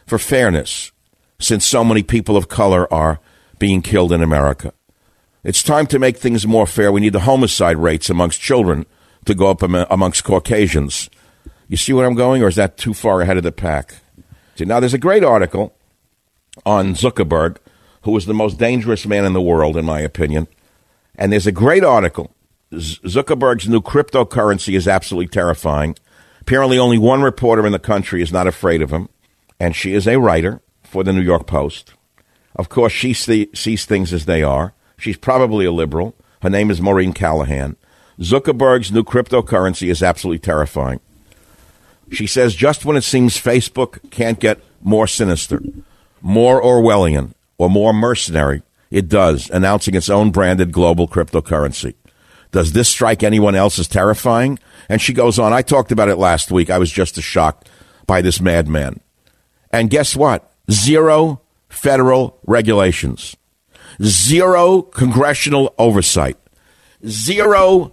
for 0.07 0.17
fairness, 0.17 0.91
since 1.41 1.65
so 1.65 1.83
many 1.83 2.03
people 2.03 2.37
of 2.37 2.47
color 2.47 2.91
are 2.93 3.19
being 3.59 3.81
killed 3.81 4.11
in 4.11 4.23
America. 4.23 4.73
It's 5.43 5.63
time 5.63 5.87
to 5.87 5.99
make 5.99 6.17
things 6.17 6.45
more 6.45 6.67
fair. 6.67 6.91
We 6.91 7.01
need 7.01 7.13
the 7.13 7.21
homicide 7.21 7.77
rates 7.77 8.09
amongst 8.09 8.41
children 8.41 8.85
to 9.25 9.35
go 9.35 9.49
up 9.49 9.61
amongst 9.63 10.23
Caucasians. 10.23 11.09
You 11.67 11.77
see 11.77 11.93
where 11.93 12.05
I'm 12.05 12.15
going, 12.15 12.43
or 12.43 12.47
is 12.47 12.55
that 12.55 12.77
too 12.77 12.93
far 12.93 13.21
ahead 13.21 13.37
of 13.37 13.43
the 13.43 13.51
pack? 13.51 13.95
See, 14.55 14.65
now 14.65 14.79
there's 14.79 14.93
a 14.93 14.99
great 14.99 15.23
article 15.23 15.75
on 16.65 16.93
Zuckerberg, 16.93 17.57
who 18.03 18.15
is 18.17 18.25
the 18.25 18.33
most 18.33 18.57
dangerous 18.57 19.05
man 19.05 19.25
in 19.25 19.33
the 19.33 19.41
world, 19.41 19.77
in 19.77 19.85
my 19.85 19.99
opinion. 19.99 20.47
And 21.15 21.31
there's 21.31 21.47
a 21.47 21.51
great 21.51 21.83
article. 21.83 22.35
Zuckerberg's 22.71 23.67
new 23.67 23.81
cryptocurrency 23.81 24.75
is 24.75 24.87
absolutely 24.87 25.29
terrifying. 25.29 25.95
Apparently, 26.39 26.77
only 26.77 26.97
one 26.97 27.21
reporter 27.21 27.65
in 27.65 27.71
the 27.71 27.79
country 27.79 28.21
is 28.21 28.31
not 28.31 28.47
afraid 28.47 28.81
of 28.81 28.91
him, 28.91 29.09
and 29.59 29.75
she 29.75 29.93
is 29.93 30.07
a 30.07 30.19
writer 30.19 30.61
for 30.91 31.05
the 31.05 31.13
New 31.13 31.21
York 31.21 31.47
Post. 31.47 31.93
Of 32.53 32.67
course, 32.67 32.91
she 32.91 33.13
see, 33.13 33.49
sees 33.53 33.85
things 33.85 34.11
as 34.11 34.25
they 34.25 34.43
are. 34.43 34.73
She's 34.99 35.15
probably 35.15 35.65
a 35.65 35.71
liberal. 35.71 36.13
Her 36.41 36.49
name 36.49 36.69
is 36.69 36.81
Maureen 36.81 37.13
Callahan. 37.13 37.77
Zuckerberg's 38.19 38.91
new 38.91 39.03
cryptocurrency 39.03 39.89
is 39.89 40.03
absolutely 40.03 40.39
terrifying. 40.39 40.99
She 42.11 42.27
says 42.27 42.55
just 42.55 42.83
when 42.83 42.97
it 42.97 43.05
seems 43.05 43.37
Facebook 43.37 44.11
can't 44.11 44.37
get 44.37 44.59
more 44.81 45.07
sinister, 45.07 45.61
more 46.21 46.61
Orwellian, 46.61 47.33
or 47.57 47.69
more 47.69 47.93
mercenary, 47.93 48.61
it 48.89 49.07
does, 49.07 49.49
announcing 49.49 49.95
its 49.95 50.09
own 50.09 50.31
branded 50.31 50.73
global 50.73 51.07
cryptocurrency. 51.07 51.93
Does 52.51 52.73
this 52.73 52.89
strike 52.89 53.23
anyone 53.23 53.55
else 53.55 53.79
as 53.79 53.87
terrifying? 53.87 54.59
And 54.89 55.01
she 55.01 55.13
goes 55.13 55.39
on, 55.39 55.53
I 55.53 55.61
talked 55.61 55.93
about 55.93 56.09
it 56.09 56.17
last 56.17 56.51
week. 56.51 56.69
I 56.69 56.79
was 56.79 56.91
just 56.91 57.17
as 57.17 57.23
shocked 57.23 57.69
by 58.05 58.21
this 58.21 58.41
madman. 58.41 58.99
And 59.71 59.89
guess 59.89 60.17
what? 60.17 60.50
Zero 60.69 61.41
federal 61.69 62.37
regulations, 62.45 63.35
zero 64.03 64.81
congressional 64.81 65.73
oversight, 65.77 66.37
zero, 67.07 67.91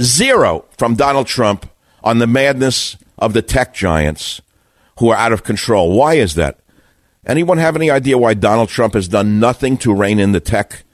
zero 0.00 0.64
from 0.76 0.94
Donald 0.94 1.26
Trump 1.26 1.70
on 2.02 2.18
the 2.18 2.26
madness 2.26 2.96
of 3.18 3.32
the 3.32 3.42
tech 3.42 3.74
giants 3.74 4.40
who 4.98 5.10
are 5.10 5.16
out 5.16 5.32
of 5.32 5.44
control. 5.44 5.96
Why 5.96 6.14
is 6.14 6.34
that? 6.34 6.58
Anyone 7.26 7.58
have 7.58 7.76
any 7.76 7.90
idea 7.90 8.18
why 8.18 8.34
Donald 8.34 8.70
Trump 8.70 8.94
has 8.94 9.06
done 9.06 9.38
nothing 9.38 9.76
to 9.78 9.94
rein 9.94 10.18
in 10.18 10.32
the 10.32 10.40
tech? 10.40 10.84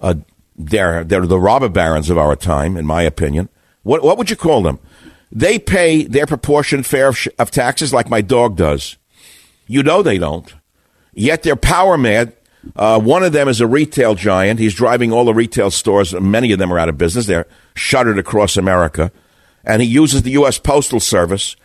Uh, 0.00 0.14
they're, 0.56 1.02
they're 1.02 1.26
the 1.26 1.40
robber 1.40 1.68
barons 1.68 2.08
of 2.08 2.18
our 2.18 2.36
time, 2.36 2.76
in 2.76 2.86
my 2.86 3.02
opinion. 3.02 3.48
What, 3.82 4.02
what 4.02 4.16
would 4.16 4.30
you 4.30 4.36
call 4.36 4.62
them? 4.62 4.78
They 5.32 5.58
pay 5.58 6.04
their 6.04 6.26
proportionate 6.26 6.86
share 6.86 7.08
of, 7.08 7.26
of 7.38 7.50
taxes 7.50 7.92
like 7.92 8.08
my 8.08 8.20
dog 8.20 8.56
does. 8.56 8.96
You 9.66 9.82
know 9.82 10.02
they 10.02 10.18
don't. 10.18 10.54
Yet 11.12 11.42
they're 11.42 11.56
power 11.56 11.98
mad. 11.98 12.34
Uh, 12.76 13.00
one 13.00 13.22
of 13.22 13.32
them 13.32 13.48
is 13.48 13.60
a 13.60 13.66
retail 13.66 14.14
giant. 14.14 14.60
He's 14.60 14.74
driving 14.74 15.12
all 15.12 15.24
the 15.24 15.34
retail 15.34 15.70
stores. 15.70 16.14
Many 16.14 16.52
of 16.52 16.58
them 16.58 16.72
are 16.72 16.78
out 16.78 16.88
of 16.88 16.96
business. 16.96 17.26
They're 17.26 17.46
shuttered 17.74 18.18
across 18.18 18.56
America. 18.56 19.10
And 19.64 19.82
he 19.82 19.88
uses 19.88 20.22
the 20.22 20.30
U.S. 20.32 20.58
Postal 20.58 21.00
Service 21.00 21.56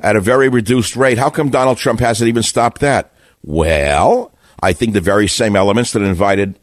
at 0.00 0.16
a 0.16 0.20
very 0.20 0.48
reduced 0.48 0.96
rate. 0.96 1.18
How 1.18 1.30
come 1.30 1.50
Donald 1.50 1.78
Trump 1.78 2.00
hasn't 2.00 2.28
even 2.28 2.42
stopped 2.42 2.80
that? 2.80 3.12
Well, 3.42 4.32
I 4.60 4.72
think 4.72 4.92
the 4.92 5.00
very 5.00 5.28
same 5.28 5.56
elements 5.56 5.92
that 5.92 6.02
invited 6.02 6.58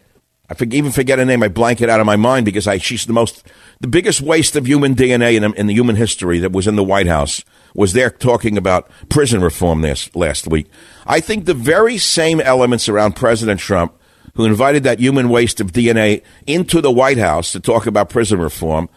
I 0.51 0.63
even 0.65 0.91
forget 0.91 1.17
her 1.17 1.23
name. 1.23 1.43
I 1.43 1.47
blank 1.47 1.79
it 1.79 1.89
out 1.89 2.01
of 2.01 2.05
my 2.05 2.17
mind 2.17 2.45
because 2.45 2.67
I, 2.67 2.77
she's 2.77 3.05
the 3.05 3.13
most, 3.13 3.47
the 3.79 3.87
biggest 3.87 4.19
waste 4.19 4.57
of 4.57 4.67
human 4.67 4.95
DNA 4.95 5.35
in, 5.35 5.43
in 5.55 5.67
the 5.67 5.73
human 5.73 5.95
history 5.95 6.39
that 6.39 6.51
was 6.51 6.67
in 6.67 6.75
the 6.75 6.83
White 6.83 7.07
House 7.07 7.45
was 7.73 7.93
there 7.93 8.09
talking 8.09 8.57
about 8.57 8.89
prison 9.09 9.41
reform 9.41 9.81
this 9.81 10.13
last 10.15 10.47
week. 10.47 10.67
I 11.05 11.19
think 11.19 11.45
the 11.45 11.53
very 11.53 11.97
same 11.97 12.39
elements 12.41 12.89
around 12.89 13.15
President 13.15 13.59
Trump, 13.59 13.93
who 14.35 14.45
invited 14.45 14.83
that 14.83 14.99
human 14.99 15.29
waste 15.29 15.59
of 15.59 15.71
DNA 15.71 16.23
into 16.47 16.81
the 16.81 16.91
White 16.91 17.17
House 17.17 17.51
to 17.51 17.59
talk 17.59 17.85
about 17.85 18.09
prison 18.09 18.39
reform, 18.39 18.89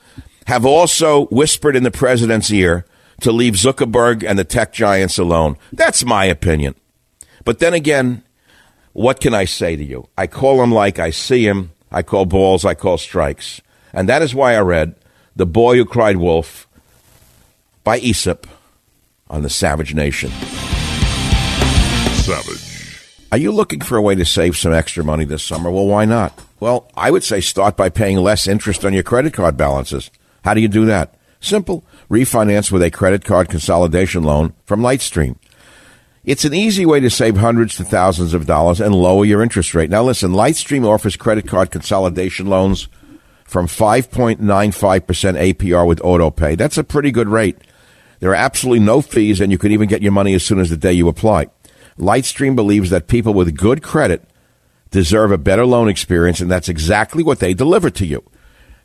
have 0.46 0.66
also 0.66 1.26
whispered 1.26 1.76
in 1.76 1.82
the 1.82 1.90
president's 1.90 2.50
ear 2.50 2.84
to 3.20 3.32
leave 3.32 3.54
Zuckerberg 3.54 4.24
and 4.24 4.38
the 4.38 4.44
tech 4.44 4.72
giants 4.72 5.18
alone. 5.18 5.56
That's 5.72 6.04
my 6.04 6.24
opinion. 6.24 6.74
But 7.44 7.58
then 7.58 7.74
again, 7.74 8.22
what 8.92 9.20
can 9.20 9.34
I 9.34 9.44
say 9.44 9.76
to 9.76 9.84
you? 9.84 10.08
I 10.16 10.26
call 10.26 10.62
him 10.62 10.72
like 10.72 10.98
I 10.98 11.10
see 11.10 11.46
him. 11.46 11.72
I 11.90 12.02
call 12.02 12.26
balls, 12.26 12.64
I 12.64 12.74
call 12.74 12.98
strikes. 12.98 13.60
And 13.92 14.08
that 14.08 14.22
is 14.22 14.34
why 14.34 14.54
I 14.54 14.60
read 14.60 14.96
The 15.36 15.46
Boy 15.46 15.76
Who 15.76 15.84
Cried 15.84 16.16
Wolf 16.16 16.66
by 17.84 17.98
Aesop 17.98 18.46
on 19.34 19.42
the 19.42 19.50
Savage 19.50 19.94
Nation. 19.94 20.30
Savage. 22.22 23.00
Are 23.32 23.38
you 23.38 23.50
looking 23.50 23.80
for 23.80 23.96
a 23.96 24.02
way 24.02 24.14
to 24.14 24.24
save 24.24 24.56
some 24.56 24.72
extra 24.72 25.02
money 25.02 25.24
this 25.24 25.42
summer? 25.42 25.70
Well, 25.72 25.86
why 25.86 26.04
not? 26.04 26.40
Well, 26.60 26.88
I 26.96 27.10
would 27.10 27.24
say 27.24 27.40
start 27.40 27.76
by 27.76 27.88
paying 27.88 28.16
less 28.18 28.46
interest 28.46 28.84
on 28.84 28.92
your 28.92 29.02
credit 29.02 29.34
card 29.34 29.56
balances. 29.56 30.12
How 30.44 30.54
do 30.54 30.60
you 30.60 30.68
do 30.68 30.86
that? 30.86 31.16
Simple. 31.40 31.84
Refinance 32.08 32.70
with 32.70 32.82
a 32.82 32.92
credit 32.92 33.24
card 33.24 33.48
consolidation 33.48 34.22
loan 34.22 34.54
from 34.66 34.82
Lightstream. 34.82 35.36
It's 36.24 36.44
an 36.44 36.54
easy 36.54 36.86
way 36.86 37.00
to 37.00 37.10
save 37.10 37.36
hundreds 37.36 37.76
to 37.76 37.84
thousands 37.84 38.34
of 38.34 38.46
dollars 38.46 38.80
and 38.80 38.94
lower 38.94 39.24
your 39.24 39.42
interest 39.42 39.74
rate. 39.74 39.90
Now, 39.90 40.04
listen, 40.04 40.30
Lightstream 40.30 40.86
offers 40.86 41.16
credit 41.16 41.48
card 41.48 41.72
consolidation 41.72 42.46
loans 42.46 42.88
from 43.44 43.66
5.95% 43.66 44.38
APR 44.38 45.86
with 45.86 45.98
AutoPay. 45.98 46.56
That's 46.56 46.78
a 46.78 46.84
pretty 46.84 47.10
good 47.10 47.28
rate. 47.28 47.58
There 48.24 48.30
are 48.30 48.36
absolutely 48.36 48.80
no 48.80 49.02
fees, 49.02 49.42
and 49.42 49.52
you 49.52 49.58
can 49.58 49.70
even 49.70 49.86
get 49.86 50.00
your 50.00 50.10
money 50.10 50.32
as 50.32 50.42
soon 50.42 50.58
as 50.58 50.70
the 50.70 50.78
day 50.78 50.94
you 50.94 51.08
apply. 51.08 51.48
Lightstream 51.98 52.56
believes 52.56 52.88
that 52.88 53.06
people 53.06 53.34
with 53.34 53.54
good 53.54 53.82
credit 53.82 54.26
deserve 54.90 55.30
a 55.30 55.36
better 55.36 55.66
loan 55.66 55.90
experience, 55.90 56.40
and 56.40 56.50
that's 56.50 56.70
exactly 56.70 57.22
what 57.22 57.40
they 57.40 57.52
deliver 57.52 57.90
to 57.90 58.06
you. 58.06 58.24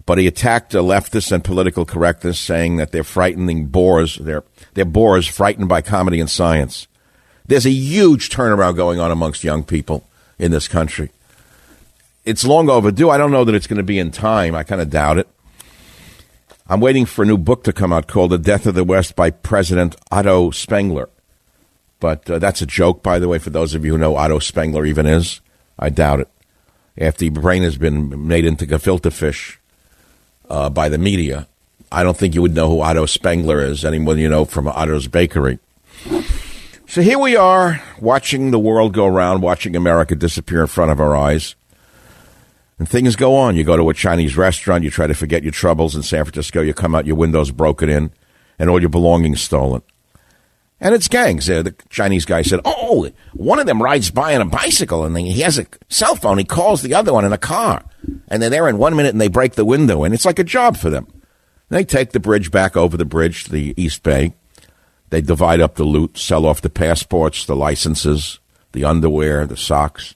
But 0.06 0.18
he 0.18 0.28
attacked 0.28 0.74
leftists 0.74 1.32
and 1.32 1.44
political 1.44 1.86
correctness, 1.86 2.40
saying 2.40 2.76
that 2.78 2.92
they're 2.92 3.06
frightening 3.06 3.68
bores. 3.68 4.18
They're, 4.18 4.44
they're 4.74 4.84
bores 4.84 5.28
frightened 5.28 5.70
by 5.70 5.82
comedy 5.82 6.20
and 6.20 6.30
science. 6.30 6.88
There's 7.46 7.66
a 7.66 7.72
huge 7.72 8.30
turnaround 8.30 8.76
going 8.76 9.00
on 9.00 9.12
amongst 9.12 9.44
young 9.46 9.64
people 9.64 10.04
in 10.38 10.52
this 10.52 10.68
country 10.68 11.12
it's 12.26 12.46
long 12.46 12.70
overdue. 12.70 13.10
I 13.10 13.18
don't 13.18 13.32
know 13.32 13.44
that 13.44 13.56
it's 13.56 13.68
going 13.68 13.78
to 13.78 13.84
be 13.84 14.00
in 14.00 14.12
time. 14.12 14.56
I 14.56 14.64
kind 14.64 14.82
of 14.82 14.90
doubt 14.90 15.18
it. 15.18 15.28
I'm 16.68 16.80
waiting 16.80 17.06
for 17.06 17.24
a 17.24 17.26
new 17.26 17.38
book 17.38 17.64
to 17.66 17.74
come 17.74 17.92
out 17.92 18.08
called 18.08 18.32
The 18.32 18.38
Death 18.38 18.66
of 18.66 18.76
the 18.76 18.84
West 18.84 19.16
by 19.16 19.30
President 19.30 19.96
Otto 20.12 20.52
Spengler. 20.52 21.10
But 22.04 22.30
uh, 22.30 22.38
that's 22.38 22.62
a 22.62 22.66
joke, 22.66 23.02
by 23.02 23.18
the 23.18 23.30
way, 23.30 23.38
for 23.38 23.50
those 23.50 23.76
of 23.76 23.86
you 23.86 23.94
who 23.94 23.98
know 23.98 24.18
Otto 24.18 24.40
Spengler 24.40 24.86
even 24.86 25.06
is. 25.06 25.40
I 25.80 25.88
doubt 25.88 26.20
it. 26.20 26.28
after 26.98 27.24
your 27.24 27.34
brain 27.34 27.64
has 27.64 27.78
been 27.78 28.28
made 28.28 28.44
into 28.44 28.66
gefilte 28.66 29.10
fish 29.14 29.58
uh, 30.50 30.70
by 30.70 30.90
the 30.90 30.98
media. 30.98 31.48
I 31.94 32.04
don't 32.04 32.18
think 32.18 32.36
you 32.36 32.42
would 32.42 32.54
know 32.54 32.68
who 32.68 32.82
Otto 32.82 33.06
Spengler 33.06 33.62
is, 33.62 33.86
anyone 33.86 34.18
you 34.18 34.28
know 34.28 34.44
from 34.44 34.68
Otto's 34.68 35.08
Bakery. 35.08 35.60
So 36.90 37.02
here 37.02 37.20
we 37.20 37.38
are, 37.38 37.82
watching 38.02 38.52
the 38.52 38.60
world 38.60 38.94
go 38.94 39.08
round, 39.08 39.42
watching 39.42 39.74
America 39.74 40.14
disappear 40.14 40.60
in 40.60 40.68
front 40.68 40.92
of 40.92 41.00
our 41.00 41.16
eyes. 41.16 41.56
And 42.80 42.90
things 42.90 43.16
go 43.16 43.38
on. 43.38 43.56
You 43.56 43.64
go 43.64 43.78
to 43.78 43.90
a 43.90 43.94
Chinese 43.94 44.36
restaurant, 44.36 44.84
you 44.84 44.90
try 44.90 45.08
to 45.08 45.14
forget 45.14 45.44
your 45.44 45.54
troubles 45.54 45.96
in 45.96 46.04
San 46.04 46.26
Francisco, 46.26 46.60
you 46.60 46.74
come 46.74 46.96
out, 46.96 47.06
your 47.06 47.16
windows 47.16 47.50
broken 47.50 47.88
in, 47.88 48.12
and 48.60 48.70
all 48.70 48.82
your 48.82 48.90
belongings 48.90 49.40
stolen. 49.40 49.84
And 50.84 50.94
it's 50.94 51.08
gangs. 51.08 51.50
Uh, 51.50 51.64
the 51.64 51.74
Chinese 51.90 52.26
guy 52.26 52.42
said, 52.42 52.60
Oh, 52.66 53.10
one 53.32 53.58
of 53.58 53.66
them 53.66 53.82
rides 53.82 54.12
by 54.12 54.36
on 54.36 54.42
a 54.42 54.46
bicycle 54.46 55.06
and 55.06 55.18
he 55.18 55.40
has 55.40 55.58
a 55.58 55.66
cell 55.88 56.18
phone. 56.18 56.38
He 56.38 56.44
calls 56.44 56.82
the 56.82 56.94
other 56.94 57.14
one 57.14 57.24
in 57.24 57.32
a 57.32 57.38
car. 57.38 57.86
And 58.28 58.44
they're 58.44 58.50
there 58.50 58.68
in 58.68 58.78
one 58.78 58.94
minute 58.98 59.14
and 59.14 59.22
they 59.22 59.30
break 59.30 59.54
the 59.54 59.64
window. 59.64 60.04
And 60.04 60.14
it's 60.14 60.26
like 60.26 60.40
a 60.40 60.44
job 60.44 60.76
for 60.76 60.90
them. 60.90 61.08
They 61.70 61.86
take 61.86 62.12
the 62.12 62.20
bridge 62.20 62.52
back 62.52 62.76
over 62.76 62.98
the 62.98 63.06
bridge 63.06 63.46
to 63.46 63.52
the 63.52 63.74
East 63.78 64.04
Bay. 64.04 64.34
They 65.10 65.22
divide 65.22 65.62
up 65.62 65.76
the 65.76 65.86
loot, 65.86 66.18
sell 66.18 66.46
off 66.46 66.60
the 66.60 66.70
passports, 66.70 67.46
the 67.46 67.56
licenses, 67.56 68.40
the 68.74 68.84
underwear, 68.84 69.48
the 69.48 69.56
socks. 69.56 70.16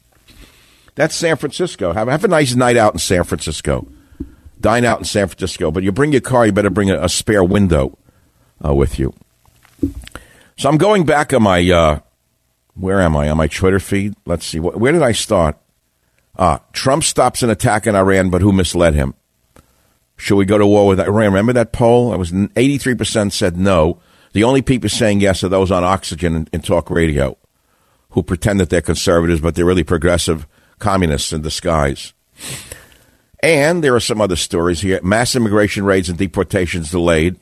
That's 0.95 1.15
San 1.15 1.37
Francisco. 1.37 1.93
Have, 1.93 2.09
have 2.09 2.25
a 2.25 2.27
nice 2.27 2.55
night 2.55 2.75
out 2.75 2.91
in 2.91 2.99
San 2.99 3.23
Francisco. 3.23 3.87
Dine 4.59 4.83
out 4.83 4.99
in 4.99 5.05
San 5.05 5.29
Francisco. 5.29 5.71
But 5.71 5.83
you 5.83 5.93
bring 5.93 6.11
your 6.11 6.19
car, 6.19 6.45
you 6.45 6.51
better 6.51 6.69
bring 6.69 6.89
a, 6.89 7.01
a 7.03 7.07
spare 7.07 7.43
window 7.43 7.97
uh, 8.65 8.73
with 8.73 8.99
you. 8.99 9.13
So 10.57 10.69
I'm 10.69 10.77
going 10.77 11.05
back 11.05 11.33
on 11.33 11.43
my, 11.43 11.69
uh, 11.69 11.99
where 12.73 12.99
am 12.99 13.15
I? 13.15 13.29
On 13.29 13.37
my 13.37 13.47
Twitter 13.47 13.79
feed? 13.79 14.15
Let's 14.25 14.45
see. 14.45 14.59
Where 14.59 14.91
did 14.91 15.03
I 15.03 15.11
start? 15.11 15.55
Ah, 16.37 16.61
Trump 16.73 17.03
stops 17.03 17.43
an 17.43 17.49
attack 17.51 17.85
in 17.85 17.95
Iran, 17.95 18.29
but 18.29 18.41
who 18.41 18.51
misled 18.51 18.95
him? 18.95 19.13
Should 20.17 20.35
we 20.35 20.45
go 20.45 20.57
to 20.57 20.65
war 20.65 20.87
with 20.87 20.99
Iran? 20.99 21.33
Remember 21.33 21.53
that 21.53 21.71
poll? 21.71 22.11
It 22.11 22.17
was 22.17 22.31
83% 22.31 23.31
said 23.31 23.55
no. 23.55 24.01
The 24.33 24.43
only 24.43 24.63
people 24.63 24.89
saying 24.89 25.21
yes 25.21 25.43
are 25.43 25.49
those 25.49 25.71
on 25.71 25.83
oxygen 25.83 26.35
and, 26.35 26.49
and 26.51 26.63
talk 26.63 26.89
radio 26.89 27.37
who 28.11 28.23
pretend 28.23 28.59
that 28.59 28.71
they're 28.71 28.81
conservatives, 28.81 29.41
but 29.41 29.53
they're 29.53 29.65
really 29.65 29.83
progressive 29.83 30.47
communists 30.79 31.33
in 31.33 31.43
disguise. 31.43 32.13
And 33.43 33.83
there 33.83 33.93
are 33.93 33.99
some 33.99 34.21
other 34.21 34.35
stories 34.35 34.81
here. 34.81 34.99
Mass 35.03 35.35
immigration 35.35 35.85
raids 35.85 36.09
and 36.09 36.17
deportations 36.17 36.89
delayed. 36.89 37.35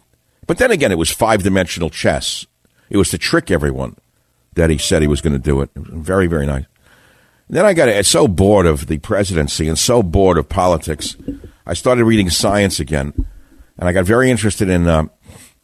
But 0.47 0.57
then 0.57 0.71
again, 0.71 0.91
it 0.91 0.97
was 0.97 1.11
five 1.11 1.43
dimensional 1.43 1.89
chess. 1.89 2.45
It 2.95 2.97
was 2.97 3.09
to 3.09 3.17
trick 3.17 3.51
everyone 3.51 3.97
that 4.53 4.69
he 4.69 4.77
said 4.77 5.01
he 5.01 5.07
was 5.09 5.19
going 5.19 5.33
to 5.33 5.37
do 5.37 5.59
it. 5.59 5.69
It 5.75 5.83
very, 5.83 6.27
very 6.27 6.45
nice. 6.45 6.63
And 7.49 7.57
then 7.57 7.65
I 7.65 7.73
got 7.73 8.05
so 8.05 8.25
bored 8.25 8.65
of 8.65 8.87
the 8.87 8.99
presidency 8.99 9.67
and 9.67 9.77
so 9.77 10.01
bored 10.01 10.37
of 10.37 10.47
politics, 10.47 11.17
I 11.65 11.73
started 11.73 12.05
reading 12.05 12.29
science 12.29 12.79
again, 12.79 13.11
and 13.77 13.89
I 13.89 13.91
got 13.91 14.05
very 14.05 14.31
interested 14.31 14.69
in 14.69 14.87
uh, 14.87 15.07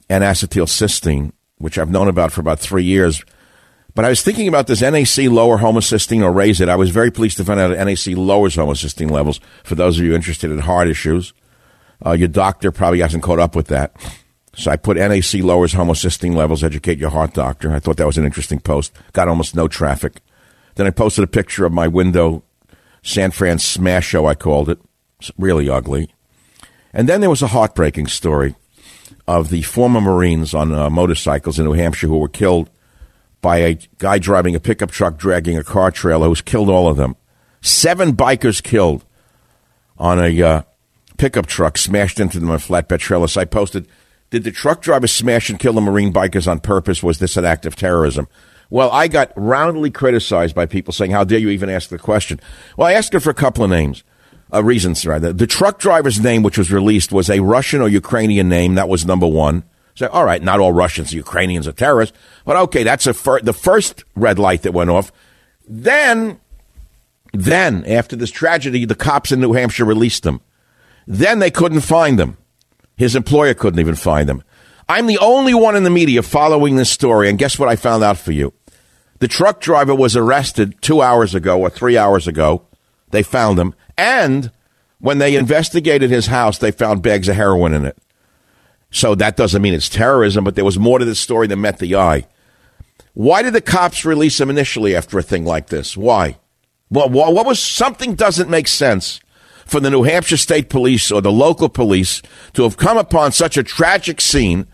N-acetylcysteine, 0.10 1.32
which 1.58 1.78
I've 1.78 1.90
known 1.90 2.10
about 2.10 2.34
for 2.34 2.42
about 2.42 2.60
three 2.60 2.84
years. 2.84 3.24
But 3.96 4.04
I 4.04 4.10
was 4.10 4.22
thinking 4.22 4.50
about 4.50 4.68
this 4.68 4.82
NAC 4.82 5.32
lower 5.32 5.58
homocysteine 5.58 6.24
or 6.24 6.34
raise 6.34 6.60
it. 6.60 6.68
I 6.68 6.76
was 6.76 6.90
very 6.90 7.12
pleased 7.12 7.38
to 7.38 7.46
find 7.46 7.62
out 7.62 7.70
that 7.70 7.86
NAC 7.86 8.18
lowers 8.18 8.58
homocysteine 8.58 9.10
levels. 9.10 9.40
For 9.64 9.76
those 9.76 9.98
of 9.98 10.04
you 10.04 10.14
interested 10.14 10.52
in 10.52 10.60
heart 10.60 10.90
issues, 10.90 11.32
uh, 12.06 12.12
your 12.12 12.28
doctor 12.28 12.74
probably 12.74 13.00
hasn't 13.00 13.24
caught 13.24 13.40
up 13.40 13.56
with 13.56 13.68
that. 13.68 13.96
So 14.56 14.70
I 14.70 14.76
put 14.76 14.98
NAC 14.98 15.36
lowers 15.36 15.74
homocysteine 15.74 16.36
levels, 16.36 16.64
educate 16.64 17.00
your 17.00 17.10
heart 17.10 17.34
doctor. 17.34 17.72
I 17.72 17.80
thought 17.80 17.98
that 17.98 18.06
was 18.06 18.18
an 18.18 18.26
interesting 18.26 18.60
post. 18.60 18.92
Got 19.14 19.28
almost 19.28 19.56
no 19.56 19.68
traffic. 19.68 20.22
Then 20.76 20.88
I 20.88 20.92
posted 20.92 21.24
a 21.24 21.28
picture 21.28 21.66
of 21.66 21.72
my 21.72 21.88
window, 21.88 22.44
San 23.02 23.32
Fran 23.32 23.60
smash 23.60 24.08
show, 24.08 24.26
I 24.26 24.36
called 24.36 24.70
it. 24.70 24.80
It's 25.20 25.32
really 25.38 25.70
ugly. 25.70 26.14
And 26.94 27.08
then 27.08 27.22
there 27.22 27.30
was 27.30 27.42
a 27.42 27.48
heartbreaking 27.48 28.08
story 28.08 28.56
of 29.28 29.50
the 29.50 29.62
former 29.62 30.02
Marines 30.02 30.54
on 30.54 30.74
uh, 30.74 30.90
motorcycles 30.90 31.58
in 31.58 31.66
New 31.66 31.74
Hampshire 31.74 32.08
who 32.08 32.18
were 32.18 32.28
killed 32.28 32.70
by 33.42 33.58
a 33.58 33.78
guy 34.00 34.20
driving 34.20 34.56
a 34.56 34.60
pickup 34.60 34.92
truck 34.92 35.18
dragging 35.18 35.58
a 35.58 35.64
car 35.64 35.92
trailer 35.92 36.28
who's 36.28 36.42
killed 36.42 36.70
all 36.70 36.88
of 36.88 36.98
them. 36.98 37.16
Seven 37.62 38.14
bikers 38.14 38.62
killed 38.62 39.06
on 39.98 40.20
a 40.20 40.42
uh, 40.42 40.62
pickup 41.18 41.46
truck, 41.46 41.78
smashed 41.78 42.20
into 42.20 42.40
them 42.40 42.50
on 42.50 42.56
a 42.56 42.60
flatbed 42.60 43.00
trailer. 43.00 43.28
So 43.28 43.40
I 43.40 43.46
posted– 43.46 43.88
did 44.32 44.46
the 44.46 44.52
truck 44.52 44.82
driver 44.82 45.08
smash 45.08 45.50
and 45.50 45.60
kill 45.60 45.74
the 45.74 45.82
Marine 45.82 46.12
bikers 46.12 46.50
on 46.50 46.60
purpose? 46.60 47.04
Was 47.04 47.20
this 47.20 47.38
an 47.38 47.46
act 47.46 47.66
of 47.66 47.76
terrorism? 47.76 48.28
Well, 48.70 48.90
I 48.92 49.10
got 49.10 49.34
roundly 49.36 49.92
criticized 49.92 50.56
by 50.56 50.66
people 50.66 50.94
saying, 50.94 51.12
How 51.12 51.26
dare 51.26 51.38
you 51.38 51.50
even 51.50 51.70
ask 51.70 51.90
the 51.90 52.00
question? 52.00 52.40
Well, 52.78 52.88
I 52.88 52.94
asked 52.94 53.14
her 53.14 53.20
for 53.20 53.30
a 53.30 53.36
couple 53.36 53.66
of 53.66 53.70
names, 53.70 54.04
uh, 54.54 54.64
reasons, 54.64 55.06
rather. 55.06 55.34
The 55.34 55.46
truck 55.46 55.78
driver's 55.78 56.22
name, 56.22 56.42
which 56.42 56.58
was 56.58 56.72
released, 56.72 57.12
was 57.12 57.30
a 57.30 57.42
Russian 57.42 57.82
or 57.82 57.90
Ukrainian 57.90 58.48
name. 58.48 58.76
That 58.76 58.88
was 58.90 59.06
number 59.06 59.28
one. 59.28 59.64
So, 59.96 60.08
all 60.08 60.24
right, 60.24 60.42
not 60.42 60.62
all 60.62 60.72
Russians, 60.72 61.14
Ukrainians 61.14 61.68
are 61.68 61.74
terrorists, 61.74 62.18
but 62.46 62.56
okay, 62.56 62.84
that's 62.84 63.06
fir- 63.08 63.42
the 63.42 63.52
first 63.52 64.06
red 64.16 64.40
light 64.40 64.62
that 64.62 64.72
went 64.72 64.90
off. 64.90 65.12
Then, 65.68 66.40
then, 67.34 67.84
after 67.86 68.16
this 68.16 68.32
tragedy, 68.32 68.86
the 68.86 68.96
cops 68.96 69.34
in 69.34 69.42
New 69.42 69.52
Hampshire 69.52 69.84
released 69.84 70.24
them. 70.24 70.40
Then 71.06 71.40
they 71.40 71.52
couldn't 71.52 71.82
find 71.82 72.18
them. 72.18 72.38
His 73.02 73.16
employer 73.16 73.56
couldn't 73.56 73.80
even 73.80 73.96
find 73.96 74.30
him. 74.30 74.44
I'm 74.88 75.08
the 75.08 75.18
only 75.18 75.56
one 75.56 75.76
in 75.76 75.82
the 75.82 75.90
media 75.90 76.22
following 76.22 76.76
this 76.76 76.92
story, 76.92 77.28
and 77.30 77.40
guess 77.40 77.58
what 77.58 77.68
I 77.68 77.76
found 77.76 78.04
out 78.04 78.20
for 78.20 78.32
you? 78.32 78.54
The 79.18 79.28
truck 79.28 79.60
driver 79.60 79.96
was 79.96 80.16
arrested 80.16 80.80
two 80.84 81.02
hours 81.02 81.34
ago 81.34 81.60
or 81.60 81.72
three 81.72 81.98
hours 81.98 82.28
ago. 82.28 82.68
They 83.10 83.24
found 83.24 83.58
him. 83.58 83.74
And 83.98 84.52
when 85.00 85.18
they 85.18 85.36
investigated 85.36 86.12
his 86.12 86.28
house, 86.28 86.60
they 86.60 86.70
found 86.70 87.02
bags 87.02 87.28
of 87.28 87.38
heroin 87.38 87.74
in 87.74 87.86
it. 87.86 87.98
So 88.92 89.16
that 89.16 89.36
doesn't 89.36 89.64
mean 89.64 89.74
it's 89.74 89.90
terrorism, 89.90 90.44
but 90.44 90.54
there 90.54 90.64
was 90.64 90.78
more 90.78 91.00
to 91.00 91.06
this 91.06 91.20
story 91.20 91.48
than 91.48 91.60
met 91.60 91.80
the 91.80 91.96
eye. 91.96 92.28
Why 93.16 93.42
did 93.42 93.54
the 93.54 93.62
cops 93.62 94.06
release 94.06 94.40
him 94.40 94.52
initially 94.52 94.96
after 94.96 95.18
a 95.18 95.24
thing 95.24 95.44
like 95.44 95.70
this? 95.70 95.98
Why? 95.98 96.38
Well, 96.92 97.10
what 97.10 97.48
was 97.48 97.60
something 97.60 98.14
doesn't 98.14 98.48
make 98.48 98.68
sense 98.68 99.22
for 99.72 99.80
the 99.80 99.90
New 99.90 100.04
Hampshire 100.04 100.38
State 100.38 100.70
Police 100.70 101.12
or 101.12 101.22
the 101.22 101.32
local 101.32 101.70
police 101.70 102.22
to 102.54 102.64
have 102.64 102.76
come 102.76 102.98
upon 102.98 103.32
such 103.32 103.56
a 103.56 103.64
tragic 103.64 104.20
scene 104.20 104.68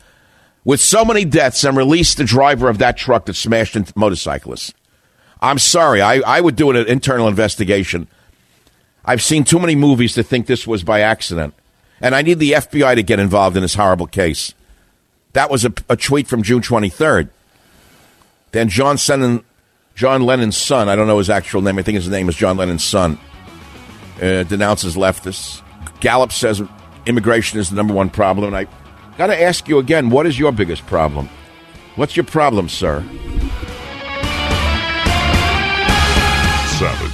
with 0.66 0.82
so 0.82 1.06
many 1.06 1.24
deaths 1.24 1.64
and 1.64 1.78
released 1.78 2.18
the 2.18 2.24
driver 2.24 2.68
of 2.68 2.80
that 2.80 2.98
truck 2.98 3.28
that 3.28 3.36
smashed 3.36 3.76
into 3.76 3.94
motorcyclists. 3.96 4.74
I'm 5.40 5.60
sorry. 5.60 6.02
I, 6.02 6.16
I 6.16 6.42
would 6.42 6.56
do 6.56 6.72
an 6.72 6.88
internal 6.88 7.28
investigation. 7.28 8.08
I've 9.06 9.22
seen 9.22 9.44
too 9.44 9.60
many 9.60 9.76
movies 9.76 10.16
to 10.16 10.24
think 10.24 10.48
this 10.48 10.66
was 10.66 10.84
by 10.84 11.02
accident. 11.02 11.54
And 12.02 12.16
I 12.16 12.24
need 12.24 12.40
the 12.40 12.54
FBI 12.54 12.96
to 12.96 13.04
get 13.04 13.20
involved 13.20 13.56
in 13.56 13.62
this 13.62 13.76
horrible 13.76 14.08
case. 14.08 14.56
That 15.34 15.52
was 15.52 15.64
a, 15.64 15.74
a 15.90 15.96
tweet 15.96 16.28
from 16.28 16.42
June 16.42 16.62
23rd. 16.62 17.30
Then 18.52 18.68
John 18.68 18.98
Lennon, 19.08 19.44
John 19.94 20.24
Lennon's 20.24 20.58
son, 20.58 20.90
I 20.90 20.96
don't 20.96 21.08
know 21.08 21.20
his 21.20 21.30
actual 21.30 21.62
name, 21.62 21.78
I 21.78 21.84
think 21.84 21.96
his 21.98 22.10
name 22.10 22.28
is 22.30 22.36
John 22.36 22.58
Lennon's 22.58 22.84
son, 22.84 23.20
uh, 24.22 24.44
denounces 24.44 24.96
leftists. 24.96 25.62
Gallup 26.00 26.32
says 26.32 26.62
immigration 27.06 27.60
is 27.60 27.70
the 27.70 27.76
number 27.76 27.94
one 27.94 28.10
problem. 28.10 28.54
And 28.54 28.56
I 28.56 28.68
got 29.18 29.28
to 29.28 29.42
ask 29.42 29.68
you 29.68 29.80
again 29.80 30.10
what 30.10 30.26
is 30.26 30.38
your 30.38 30.52
biggest 30.52 30.86
problem? 30.86 31.30
What's 31.96 32.16
your 32.16 32.26
problem, 32.26 32.70
sir? 32.70 33.02
Savage. 36.78 37.14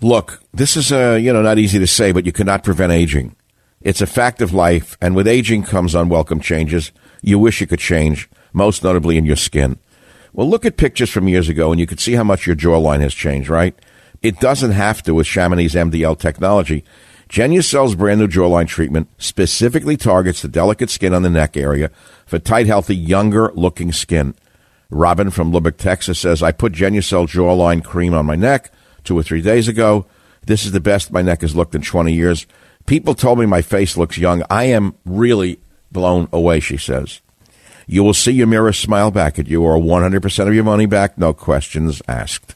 Look, 0.00 0.42
this 0.52 0.76
is 0.76 0.92
uh, 0.92 1.18
you 1.20 1.32
know 1.32 1.42
not 1.42 1.58
easy 1.58 1.78
to 1.78 1.86
say, 1.86 2.12
but 2.12 2.26
you 2.26 2.32
cannot 2.32 2.62
prevent 2.62 2.92
aging. 2.92 3.34
It's 3.80 4.00
a 4.00 4.06
fact 4.06 4.40
of 4.40 4.52
life, 4.52 4.96
and 5.00 5.16
with 5.16 5.26
aging 5.26 5.64
comes 5.64 5.94
unwelcome 5.94 6.40
changes. 6.40 6.92
You 7.22 7.38
wish 7.38 7.60
you 7.60 7.66
could 7.66 7.80
change, 7.80 8.28
most 8.52 8.84
notably 8.84 9.16
in 9.16 9.26
your 9.26 9.36
skin. 9.36 9.78
Well, 10.32 10.48
look 10.48 10.64
at 10.64 10.76
pictures 10.76 11.10
from 11.10 11.28
years 11.28 11.48
ago, 11.48 11.70
and 11.70 11.80
you 11.80 11.86
can 11.86 11.98
see 11.98 12.14
how 12.14 12.24
much 12.24 12.46
your 12.46 12.56
jawline 12.56 13.00
has 13.00 13.14
changed, 13.14 13.48
right? 13.48 13.74
It 14.24 14.40
doesn't 14.40 14.70
have 14.70 15.02
to 15.02 15.12
with 15.12 15.26
Chamonix 15.26 15.74
MDL 15.74 16.18
technology. 16.18 16.82
Genucel's 17.28 17.94
brand 17.94 18.20
new 18.20 18.26
jawline 18.26 18.66
treatment 18.66 19.10
specifically 19.18 19.98
targets 19.98 20.40
the 20.40 20.48
delicate 20.48 20.88
skin 20.88 21.12
on 21.12 21.20
the 21.20 21.28
neck 21.28 21.58
area 21.58 21.90
for 22.24 22.38
tight, 22.38 22.66
healthy, 22.66 22.96
younger 22.96 23.52
looking 23.54 23.92
skin. 23.92 24.34
Robin 24.88 25.28
from 25.30 25.52
Lubbock, 25.52 25.76
Texas 25.76 26.18
says, 26.18 26.42
I 26.42 26.52
put 26.52 26.72
Genucel 26.72 27.28
jawline 27.28 27.84
cream 27.84 28.14
on 28.14 28.24
my 28.24 28.34
neck 28.34 28.72
two 29.04 29.18
or 29.18 29.22
three 29.22 29.42
days 29.42 29.68
ago. 29.68 30.06
This 30.46 30.64
is 30.64 30.72
the 30.72 30.80
best 30.80 31.12
my 31.12 31.20
neck 31.20 31.42
has 31.42 31.54
looked 31.54 31.74
in 31.74 31.82
20 31.82 32.10
years. 32.10 32.46
People 32.86 33.14
told 33.14 33.38
me 33.38 33.44
my 33.44 33.60
face 33.60 33.98
looks 33.98 34.16
young. 34.16 34.42
I 34.48 34.64
am 34.64 34.94
really 35.04 35.60
blown 35.92 36.28
away, 36.32 36.60
she 36.60 36.78
says. 36.78 37.20
You 37.86 38.02
will 38.02 38.14
see 38.14 38.32
your 38.32 38.46
mirror 38.46 38.72
smile 38.72 39.10
back 39.10 39.38
at 39.38 39.48
you 39.48 39.62
or 39.62 39.76
100% 39.76 40.48
of 40.48 40.54
your 40.54 40.64
money 40.64 40.86
back, 40.86 41.18
no 41.18 41.34
questions 41.34 42.00
asked. 42.08 42.54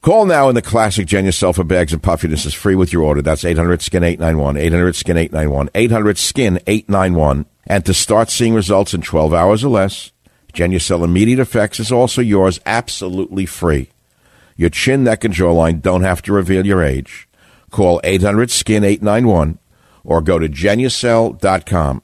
Call 0.00 0.26
now 0.26 0.48
in 0.48 0.54
the 0.54 0.62
classic 0.62 1.08
Genucel 1.08 1.54
for 1.54 1.64
bags 1.64 1.92
and 1.92 2.02
puffiness 2.02 2.46
is 2.46 2.54
free 2.54 2.76
with 2.76 2.92
your 2.92 3.02
order. 3.02 3.20
That's 3.20 3.44
800 3.44 3.82
skin 3.82 4.04
891, 4.04 4.56
800 4.56 4.94
skin 4.94 5.16
891, 5.16 5.70
800 5.74 6.18
skin 6.18 6.60
891. 6.66 7.46
And 7.66 7.84
to 7.84 7.92
start 7.92 8.30
seeing 8.30 8.54
results 8.54 8.94
in 8.94 9.02
12 9.02 9.34
hours 9.34 9.64
or 9.64 9.68
less, 9.68 10.12
Genucel 10.52 11.04
immediate 11.04 11.40
effects 11.40 11.80
is 11.80 11.90
also 11.90 12.22
yours 12.22 12.60
absolutely 12.64 13.44
free. 13.44 13.90
Your 14.56 14.70
chin, 14.70 15.04
neck, 15.04 15.24
and 15.24 15.34
jawline 15.34 15.82
don't 15.82 16.02
have 16.02 16.22
to 16.22 16.32
reveal 16.32 16.64
your 16.64 16.82
age. 16.82 17.28
Call 17.70 18.00
800 18.04 18.50
SKIN 18.50 18.84
891 18.84 19.58
or 20.04 20.20
go 20.20 20.38
to 20.38 20.48
genucel.com. 20.48 22.02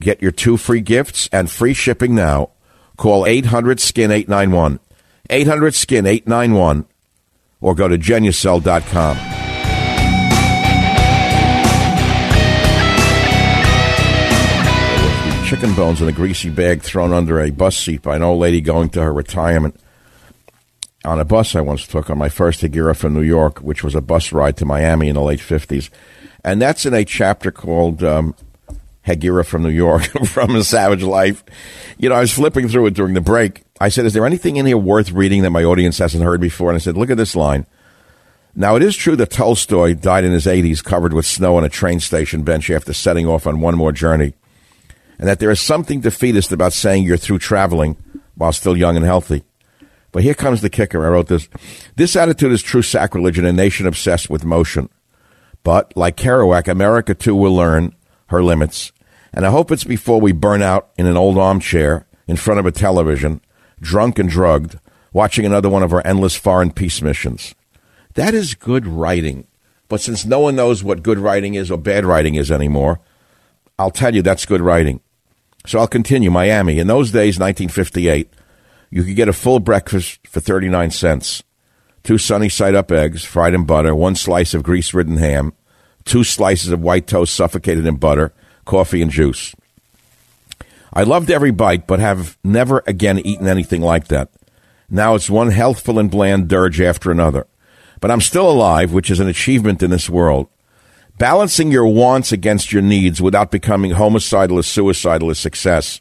Get 0.00 0.22
your 0.22 0.32
two 0.32 0.56
free 0.56 0.80
gifts 0.80 1.28
and 1.32 1.50
free 1.50 1.74
shipping 1.74 2.14
now. 2.14 2.50
Call 2.96 3.26
800 3.26 3.80
SKIN 3.80 4.10
891. 4.10 4.80
800 5.30 5.74
SKIN 5.74 6.06
891 6.06 6.86
or 7.62 7.74
go 7.74 7.88
to 7.88 7.96
genucel.com. 7.96 9.16
Chicken 15.46 15.74
bones 15.74 16.00
in 16.00 16.08
a 16.08 16.12
greasy 16.12 16.50
bag 16.50 16.82
thrown 16.82 17.12
under 17.12 17.40
a 17.40 17.50
bus 17.50 17.76
seat 17.76 18.02
by 18.02 18.16
an 18.16 18.22
old 18.22 18.40
lady 18.40 18.60
going 18.60 18.88
to 18.90 19.02
her 19.02 19.12
retirement. 19.12 19.78
On 21.04 21.18
a 21.18 21.24
bus 21.24 21.54
I 21.54 21.60
once 21.60 21.86
took 21.86 22.10
on 22.10 22.18
my 22.18 22.28
first 22.28 22.62
Hegira 22.62 22.96
from 22.96 23.14
New 23.14 23.22
York, 23.22 23.58
which 23.58 23.84
was 23.84 23.94
a 23.94 24.00
bus 24.00 24.32
ride 24.32 24.56
to 24.58 24.64
Miami 24.64 25.08
in 25.08 25.14
the 25.14 25.22
late 25.22 25.40
50s. 25.40 25.90
And 26.44 26.60
that's 26.60 26.86
in 26.86 26.94
a 26.94 27.04
chapter 27.04 27.50
called 27.50 28.02
um, 28.02 28.34
Hegira 29.06 29.44
from 29.44 29.62
New 29.62 29.70
York, 29.70 30.04
from 30.26 30.56
a 30.56 30.64
Savage 30.64 31.02
Life. 31.02 31.44
You 31.98 32.08
know, 32.08 32.14
I 32.14 32.20
was 32.20 32.32
flipping 32.32 32.68
through 32.68 32.86
it 32.86 32.94
during 32.94 33.14
the 33.14 33.20
break. 33.20 33.62
I 33.82 33.88
said, 33.88 34.06
Is 34.06 34.12
there 34.12 34.26
anything 34.26 34.56
in 34.56 34.66
here 34.66 34.78
worth 34.78 35.10
reading 35.10 35.42
that 35.42 35.50
my 35.50 35.64
audience 35.64 35.98
hasn't 35.98 36.24
heard 36.24 36.40
before? 36.40 36.70
And 36.70 36.76
I 36.76 36.78
said, 36.78 36.96
Look 36.96 37.10
at 37.10 37.16
this 37.16 37.34
line. 37.34 37.66
Now, 38.54 38.76
it 38.76 38.82
is 38.82 38.96
true 38.96 39.16
that 39.16 39.30
Tolstoy 39.30 39.94
died 39.94 40.24
in 40.24 40.32
his 40.32 40.46
80s 40.46 40.84
covered 40.84 41.14
with 41.14 41.24
snow 41.26 41.56
on 41.56 41.64
a 41.64 41.68
train 41.68 42.00
station 42.00 42.42
bench 42.42 42.70
after 42.70 42.92
setting 42.92 43.26
off 43.26 43.46
on 43.46 43.60
one 43.60 43.76
more 43.76 43.92
journey 43.92 44.34
and 45.18 45.28
that 45.28 45.38
there 45.38 45.50
is 45.50 45.60
something 45.60 46.00
defeatist 46.00 46.52
about 46.52 46.72
saying 46.72 47.04
you're 47.04 47.16
through 47.16 47.38
traveling 47.38 47.96
while 48.34 48.52
still 48.52 48.76
young 48.76 48.96
and 48.96 49.04
healthy. 49.04 49.44
But 50.10 50.22
here 50.22 50.34
comes 50.34 50.60
the 50.60 50.68
kicker. 50.68 51.04
I 51.04 51.08
wrote 51.08 51.28
this. 51.28 51.48
This 51.96 52.16
attitude 52.16 52.52
is 52.52 52.62
true 52.62 52.82
sacrilege 52.82 53.38
in 53.38 53.44
a 53.44 53.52
nation 53.52 53.86
obsessed 53.86 54.28
with 54.28 54.44
motion. 54.44 54.90
But, 55.62 55.96
like 55.96 56.16
Kerouac, 56.16 56.68
America 56.68 57.14
too 57.14 57.34
will 57.34 57.54
learn 57.54 57.94
her 58.26 58.42
limits. 58.42 58.92
And 59.32 59.46
I 59.46 59.50
hope 59.50 59.70
it's 59.70 59.84
before 59.84 60.20
we 60.20 60.32
burn 60.32 60.60
out 60.60 60.90
in 60.98 61.06
an 61.06 61.16
old 61.16 61.38
armchair 61.38 62.06
in 62.26 62.36
front 62.36 62.60
of 62.60 62.66
a 62.66 62.72
television, 62.72 63.40
drunk 63.82 64.18
and 64.18 64.30
drugged, 64.30 64.78
watching 65.12 65.44
another 65.44 65.68
one 65.68 65.82
of 65.82 65.92
our 65.92 66.06
endless 66.06 66.36
foreign 66.36 66.72
peace 66.72 67.02
missions. 67.02 67.54
That 68.14 68.32
is 68.32 68.54
good 68.54 68.86
writing. 68.86 69.46
But 69.88 70.00
since 70.00 70.24
no 70.24 70.40
one 70.40 70.56
knows 70.56 70.82
what 70.82 71.02
good 71.02 71.18
writing 71.18 71.54
is 71.54 71.70
or 71.70 71.76
bad 71.76 72.06
writing 72.06 72.34
is 72.34 72.50
anymore, 72.50 73.00
I'll 73.78 73.90
tell 73.90 74.14
you 74.14 74.22
that's 74.22 74.46
good 74.46 74.62
writing. 74.62 75.00
So 75.66 75.78
I'll 75.78 75.88
continue. 75.88 76.30
Miami. 76.30 76.78
In 76.78 76.86
those 76.86 77.10
days, 77.10 77.38
1958, 77.38 78.32
you 78.90 79.04
could 79.04 79.16
get 79.16 79.28
a 79.28 79.32
full 79.32 79.60
breakfast 79.60 80.26
for 80.26 80.40
39 80.40 80.90
cents. 80.90 81.42
Two 82.02 82.18
sunny 82.18 82.48
side 82.48 82.74
up 82.74 82.90
eggs, 82.90 83.24
fried 83.24 83.54
in 83.54 83.64
butter, 83.64 83.94
one 83.94 84.16
slice 84.16 84.54
of 84.54 84.62
grease 84.62 84.92
ridden 84.92 85.18
ham, 85.18 85.52
two 86.04 86.24
slices 86.24 86.70
of 86.70 86.80
white 86.80 87.06
toast 87.06 87.34
suffocated 87.34 87.86
in 87.86 87.96
butter, 87.96 88.32
coffee, 88.64 89.02
and 89.02 89.10
juice. 89.10 89.54
I 90.92 91.04
loved 91.04 91.30
every 91.30 91.50
bite, 91.50 91.86
but 91.86 92.00
have 92.00 92.36
never 92.44 92.82
again 92.86 93.18
eaten 93.18 93.46
anything 93.46 93.80
like 93.80 94.08
that. 94.08 94.30
Now 94.90 95.14
it's 95.14 95.30
one 95.30 95.50
healthful 95.50 95.98
and 95.98 96.10
bland 96.10 96.48
dirge 96.48 96.80
after 96.80 97.10
another. 97.10 97.46
But 98.00 98.10
I'm 98.10 98.20
still 98.20 98.50
alive, 98.50 98.92
which 98.92 99.10
is 99.10 99.20
an 99.20 99.28
achievement 99.28 99.82
in 99.82 99.90
this 99.90 100.10
world. 100.10 100.48
Balancing 101.18 101.70
your 101.70 101.86
wants 101.86 102.32
against 102.32 102.72
your 102.72 102.82
needs 102.82 103.22
without 103.22 103.50
becoming 103.50 103.92
homicidal 103.92 104.58
or 104.58 104.62
suicidal 104.62 105.30
is 105.30 105.38
success. 105.38 106.00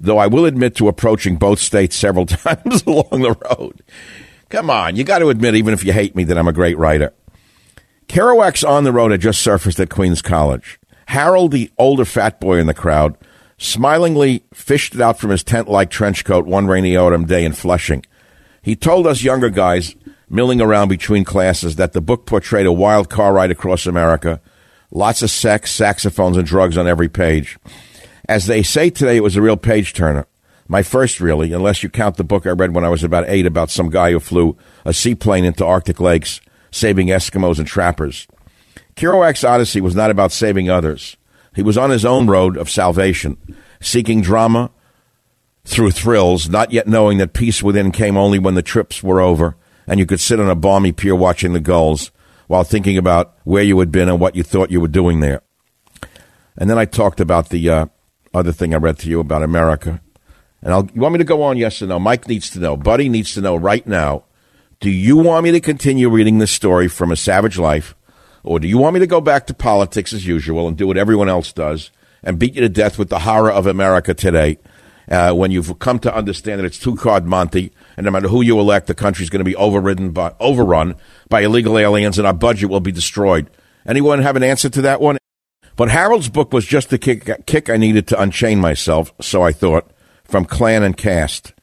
Though 0.00 0.18
I 0.18 0.26
will 0.26 0.44
admit 0.44 0.74
to 0.76 0.88
approaching 0.88 1.36
both 1.36 1.58
states 1.58 1.96
several 1.96 2.26
times 2.26 2.82
along 2.86 3.22
the 3.22 3.36
road. 3.48 3.82
Come 4.48 4.68
on, 4.68 4.96
you 4.96 5.04
got 5.04 5.20
to 5.20 5.28
admit, 5.28 5.54
even 5.54 5.74
if 5.74 5.84
you 5.84 5.92
hate 5.92 6.16
me, 6.16 6.24
that 6.24 6.38
I'm 6.38 6.48
a 6.48 6.52
great 6.52 6.78
writer. 6.78 7.12
Kerouac's 8.08 8.64
On 8.64 8.84
the 8.84 8.92
Road 8.92 9.10
had 9.10 9.20
just 9.20 9.40
surfaced 9.40 9.78
at 9.78 9.90
Queens 9.90 10.22
College. 10.22 10.78
Harold, 11.06 11.52
the 11.52 11.70
older 11.78 12.04
fat 12.04 12.40
boy 12.40 12.58
in 12.58 12.66
the 12.66 12.74
crowd, 12.74 13.16
smilingly 13.58 14.44
fished 14.54 14.94
it 14.94 15.00
out 15.00 15.18
from 15.18 15.30
his 15.30 15.44
tent 15.44 15.68
like 15.68 15.90
trench 15.90 16.24
coat 16.24 16.46
one 16.46 16.66
rainy 16.66 16.96
autumn 16.96 17.26
day 17.26 17.44
in 17.44 17.52
Flushing. 17.52 18.04
He 18.62 18.76
told 18.76 19.06
us 19.06 19.22
younger 19.22 19.50
guys 19.50 19.94
milling 20.30 20.60
around 20.60 20.88
between 20.88 21.24
classes 21.24 21.76
that 21.76 21.92
the 21.92 22.00
book 22.00 22.26
portrayed 22.26 22.66
a 22.66 22.72
wild 22.72 23.08
car 23.08 23.32
ride 23.32 23.50
across 23.50 23.86
America, 23.86 24.40
lots 24.90 25.22
of 25.22 25.30
sex, 25.30 25.70
saxophones, 25.70 26.36
and 26.36 26.46
drugs 26.46 26.76
on 26.76 26.86
every 26.86 27.08
page. 27.08 27.58
As 28.28 28.46
they 28.46 28.62
say 28.62 28.90
today, 28.90 29.16
it 29.16 29.22
was 29.22 29.36
a 29.36 29.42
real 29.42 29.56
page 29.56 29.94
turner. 29.94 30.26
My 30.70 30.82
first, 30.82 31.18
really, 31.18 31.54
unless 31.54 31.82
you 31.82 31.88
count 31.88 32.18
the 32.18 32.24
book 32.24 32.46
I 32.46 32.50
read 32.50 32.74
when 32.74 32.84
I 32.84 32.90
was 32.90 33.02
about 33.02 33.24
eight 33.26 33.46
about 33.46 33.70
some 33.70 33.88
guy 33.88 34.10
who 34.10 34.20
flew 34.20 34.56
a 34.84 34.92
seaplane 34.92 35.46
into 35.46 35.64
Arctic 35.64 35.98
lakes, 35.98 36.42
saving 36.70 37.08
Eskimos 37.08 37.58
and 37.58 37.66
trappers. 37.66 38.28
Kerouac's 38.94 39.44
Odyssey 39.44 39.80
was 39.80 39.96
not 39.96 40.10
about 40.10 40.30
saving 40.30 40.68
others. 40.68 41.16
He 41.58 41.64
was 41.64 41.76
on 41.76 41.90
his 41.90 42.04
own 42.04 42.28
road 42.28 42.56
of 42.56 42.70
salvation, 42.70 43.36
seeking 43.80 44.20
drama 44.22 44.70
through 45.64 45.90
thrills, 45.90 46.48
not 46.48 46.70
yet 46.70 46.86
knowing 46.86 47.18
that 47.18 47.32
peace 47.32 47.64
within 47.64 47.90
came 47.90 48.16
only 48.16 48.38
when 48.38 48.54
the 48.54 48.62
trips 48.62 49.02
were 49.02 49.20
over 49.20 49.56
and 49.84 49.98
you 49.98 50.06
could 50.06 50.20
sit 50.20 50.38
on 50.38 50.48
a 50.48 50.54
balmy 50.54 50.92
pier 50.92 51.16
watching 51.16 51.54
the 51.54 51.58
gulls 51.58 52.12
while 52.46 52.62
thinking 52.62 52.96
about 52.96 53.36
where 53.42 53.64
you 53.64 53.76
had 53.80 53.90
been 53.90 54.08
and 54.08 54.20
what 54.20 54.36
you 54.36 54.44
thought 54.44 54.70
you 54.70 54.80
were 54.80 54.86
doing 54.86 55.18
there. 55.18 55.42
And 56.56 56.70
then 56.70 56.78
I 56.78 56.84
talked 56.84 57.18
about 57.18 57.48
the 57.48 57.68
uh, 57.68 57.86
other 58.32 58.52
thing 58.52 58.72
I 58.72 58.76
read 58.76 59.00
to 59.00 59.10
you 59.10 59.18
about 59.18 59.42
America. 59.42 60.00
And 60.62 60.72
I'll, 60.72 60.88
you 60.94 61.00
want 61.00 61.14
me 61.14 61.18
to 61.18 61.24
go 61.24 61.42
on, 61.42 61.56
yes 61.56 61.82
or 61.82 61.88
no? 61.88 61.98
Mike 61.98 62.28
needs 62.28 62.50
to 62.50 62.60
know. 62.60 62.76
Buddy 62.76 63.08
needs 63.08 63.34
to 63.34 63.40
know 63.40 63.56
right 63.56 63.84
now. 63.84 64.26
Do 64.78 64.90
you 64.90 65.16
want 65.16 65.42
me 65.42 65.50
to 65.50 65.60
continue 65.60 66.08
reading 66.08 66.38
this 66.38 66.52
story 66.52 66.86
from 66.86 67.10
A 67.10 67.16
Savage 67.16 67.58
Life? 67.58 67.96
Or 68.42 68.60
do 68.60 68.68
you 68.68 68.78
want 68.78 68.94
me 68.94 69.00
to 69.00 69.06
go 69.06 69.20
back 69.20 69.46
to 69.46 69.54
politics 69.54 70.12
as 70.12 70.26
usual 70.26 70.68
and 70.68 70.76
do 70.76 70.86
what 70.86 70.96
everyone 70.96 71.28
else 71.28 71.52
does 71.52 71.90
and 72.22 72.38
beat 72.38 72.54
you 72.54 72.60
to 72.60 72.68
death 72.68 72.98
with 72.98 73.08
the 73.08 73.20
horror 73.20 73.50
of 73.50 73.66
America 73.66 74.14
today 74.14 74.58
uh, 75.10 75.32
when 75.32 75.50
you've 75.50 75.78
come 75.78 75.98
to 76.00 76.14
understand 76.14 76.60
that 76.60 76.66
it's 76.66 76.78
two 76.78 76.96
card 76.96 77.24
Monty 77.26 77.72
and 77.96 78.04
no 78.04 78.10
matter 78.10 78.28
who 78.28 78.42
you 78.42 78.58
elect, 78.60 78.86
the 78.86 78.94
country's 78.94 79.30
going 79.30 79.40
to 79.40 79.44
be 79.44 79.56
overridden 79.56 80.10
by, 80.10 80.34
overrun 80.38 80.94
by 81.28 81.40
illegal 81.40 81.78
aliens, 81.78 82.18
and 82.18 82.26
our 82.26 82.34
budget 82.34 82.70
will 82.70 82.80
be 82.80 82.92
destroyed. 82.92 83.50
Anyone 83.86 84.20
have 84.20 84.36
an 84.36 84.42
answer 84.42 84.68
to 84.68 84.82
that 84.82 85.00
one? 85.00 85.18
But 85.76 85.90
Harold's 85.90 86.28
book 86.28 86.52
was 86.52 86.66
just 86.66 86.90
the 86.90 86.98
kick, 86.98 87.46
kick 87.46 87.70
I 87.70 87.76
needed 87.76 88.06
to 88.08 88.20
unchain 88.20 88.60
myself, 88.60 89.12
so 89.20 89.42
I 89.42 89.52
thought, 89.52 89.90
from 90.24 90.44
clan 90.44 90.82
and 90.82 90.96
caste. 90.96 91.54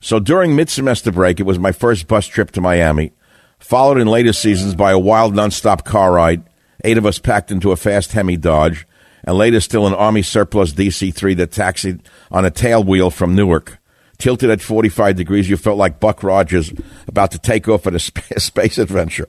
So 0.00 0.18
during 0.18 0.56
mid-semester 0.56 1.12
break, 1.12 1.40
it 1.40 1.44
was 1.44 1.58
my 1.58 1.72
first 1.72 2.06
bus 2.06 2.26
trip 2.26 2.50
to 2.52 2.60
Miami, 2.60 3.12
followed 3.60 3.98
in 3.98 4.08
later 4.08 4.32
seasons 4.32 4.74
by 4.74 4.90
a 4.90 4.98
wild 4.98 5.34
nonstop 5.34 5.84
car 5.84 6.12
ride, 6.12 6.42
eight 6.84 6.98
of 6.98 7.06
us 7.06 7.18
packed 7.18 7.50
into 7.50 7.70
a 7.70 7.76
fast 7.76 8.12
Hemi 8.12 8.36
Dodge, 8.36 8.86
and 9.24 9.36
later 9.36 9.60
still 9.60 9.86
an 9.86 9.94
Army 9.94 10.22
surplus 10.22 10.72
DC-3 10.72 11.36
that 11.36 11.52
taxied 11.52 12.02
on 12.30 12.44
a 12.44 12.50
tail 12.50 12.82
wheel 12.82 13.10
from 13.10 13.34
Newark 13.34 13.78
tilted 14.20 14.50
at 14.50 14.60
45 14.60 15.16
degrees. 15.16 15.50
You 15.50 15.56
felt 15.56 15.78
like 15.78 15.98
Buck 15.98 16.22
Rogers 16.22 16.72
about 17.08 17.32
to 17.32 17.38
take 17.38 17.66
off 17.68 17.86
on 17.86 17.94
a 17.94 17.98
space 18.38 18.78
adventure 18.78 19.28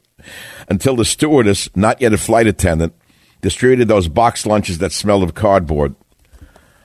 until 0.70 0.96
the 0.96 1.06
stewardess, 1.06 1.70
not 1.76 2.02
yet 2.02 2.14
a 2.14 2.18
flight 2.18 2.46
attendant, 2.46 2.94
distributed 3.42 3.88
those 3.88 4.08
box 4.08 4.46
lunches 4.46 4.78
that 4.78 4.92
smelled 4.92 5.24
of 5.24 5.34
cardboard. 5.34 5.96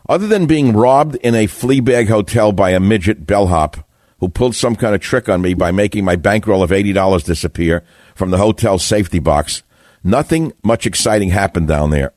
Other 0.08 0.28
than 0.28 0.46
being 0.46 0.72
robbed 0.72 1.16
in 1.16 1.34
a 1.34 1.48
flea 1.48 1.80
bag 1.80 2.08
hotel 2.08 2.52
by 2.52 2.70
a 2.70 2.80
midget 2.80 3.26
bellhop 3.26 3.85
who 4.18 4.28
pulled 4.28 4.54
some 4.54 4.76
kind 4.76 4.94
of 4.94 5.00
trick 5.00 5.28
on 5.28 5.42
me 5.42 5.54
by 5.54 5.70
making 5.70 6.04
my 6.04 6.16
bankroll 6.16 6.62
of 6.62 6.70
$80 6.70 7.24
disappear 7.24 7.84
from 8.14 8.30
the 8.30 8.38
hotel's 8.38 8.84
safety 8.84 9.18
box, 9.18 9.62
nothing 10.02 10.52
much 10.62 10.86
exciting 10.86 11.30
happened 11.30 11.68
down 11.68 11.90
there. 11.90 12.12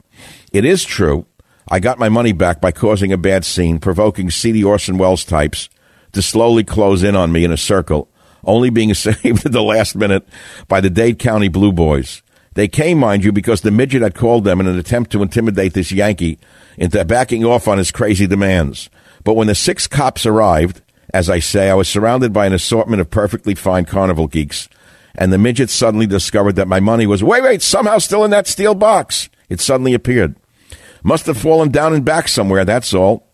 It 0.51 0.65
is 0.65 0.83
true. 0.85 1.25
I 1.67 1.79
got 1.79 1.99
my 1.99 2.09
money 2.09 2.31
back 2.31 2.61
by 2.61 2.71
causing 2.71 3.13
a 3.13 3.17
bad 3.17 3.45
scene, 3.45 3.79
provoking 3.79 4.31
seedy 4.31 4.63
Orson 4.63 4.97
Welles 4.97 5.23
types 5.23 5.69
to 6.13 6.21
slowly 6.21 6.63
close 6.63 7.03
in 7.03 7.15
on 7.15 7.31
me 7.31 7.43
in 7.43 7.51
a 7.51 7.57
circle, 7.57 8.09
only 8.43 8.69
being 8.69 8.93
saved 8.95 9.45
at 9.45 9.51
the 9.51 9.61
last 9.61 9.95
minute 9.95 10.27
by 10.67 10.81
the 10.81 10.89
Dade 10.89 11.19
County 11.19 11.47
Blue 11.47 11.71
Boys. 11.71 12.23
They 12.55 12.67
came, 12.67 12.97
mind 12.97 13.23
you, 13.23 13.31
because 13.31 13.61
the 13.61 13.71
midget 13.71 14.01
had 14.01 14.15
called 14.15 14.43
them 14.43 14.59
in 14.59 14.67
an 14.67 14.77
attempt 14.77 15.11
to 15.11 15.21
intimidate 15.21 15.73
this 15.73 15.91
Yankee 15.91 16.39
into 16.77 17.03
backing 17.05 17.45
off 17.45 17.67
on 17.67 17.77
his 17.77 17.91
crazy 17.91 18.25
demands. 18.25 18.89
But 19.23 19.35
when 19.35 19.47
the 19.47 19.55
six 19.55 19.85
cops 19.85 20.25
arrived, 20.25 20.81
as 21.13 21.29
I 21.29 21.39
say, 21.39 21.69
I 21.69 21.75
was 21.75 21.87
surrounded 21.87 22.33
by 22.33 22.45
an 22.45 22.53
assortment 22.53 23.01
of 23.01 23.09
perfectly 23.09 23.55
fine 23.55 23.85
carnival 23.85 24.27
geeks, 24.27 24.69
and 25.15 25.33
the 25.33 25.37
midget 25.37 25.69
suddenly 25.69 26.07
discovered 26.07 26.55
that 26.55 26.67
my 26.67 26.79
money 26.79 27.07
was, 27.07 27.23
wait, 27.23 27.43
wait, 27.43 27.61
somehow 27.61 27.97
still 27.97 28.23
in 28.23 28.31
that 28.31 28.47
steel 28.47 28.75
box. 28.75 29.29
It 29.49 29.59
suddenly 29.59 29.93
appeared. 29.93 30.35
Must 31.03 31.25
have 31.25 31.37
fallen 31.37 31.71
down 31.71 31.93
and 31.93 32.05
back 32.05 32.27
somewhere, 32.27 32.65
that's 32.65 32.93
all. 32.93 33.27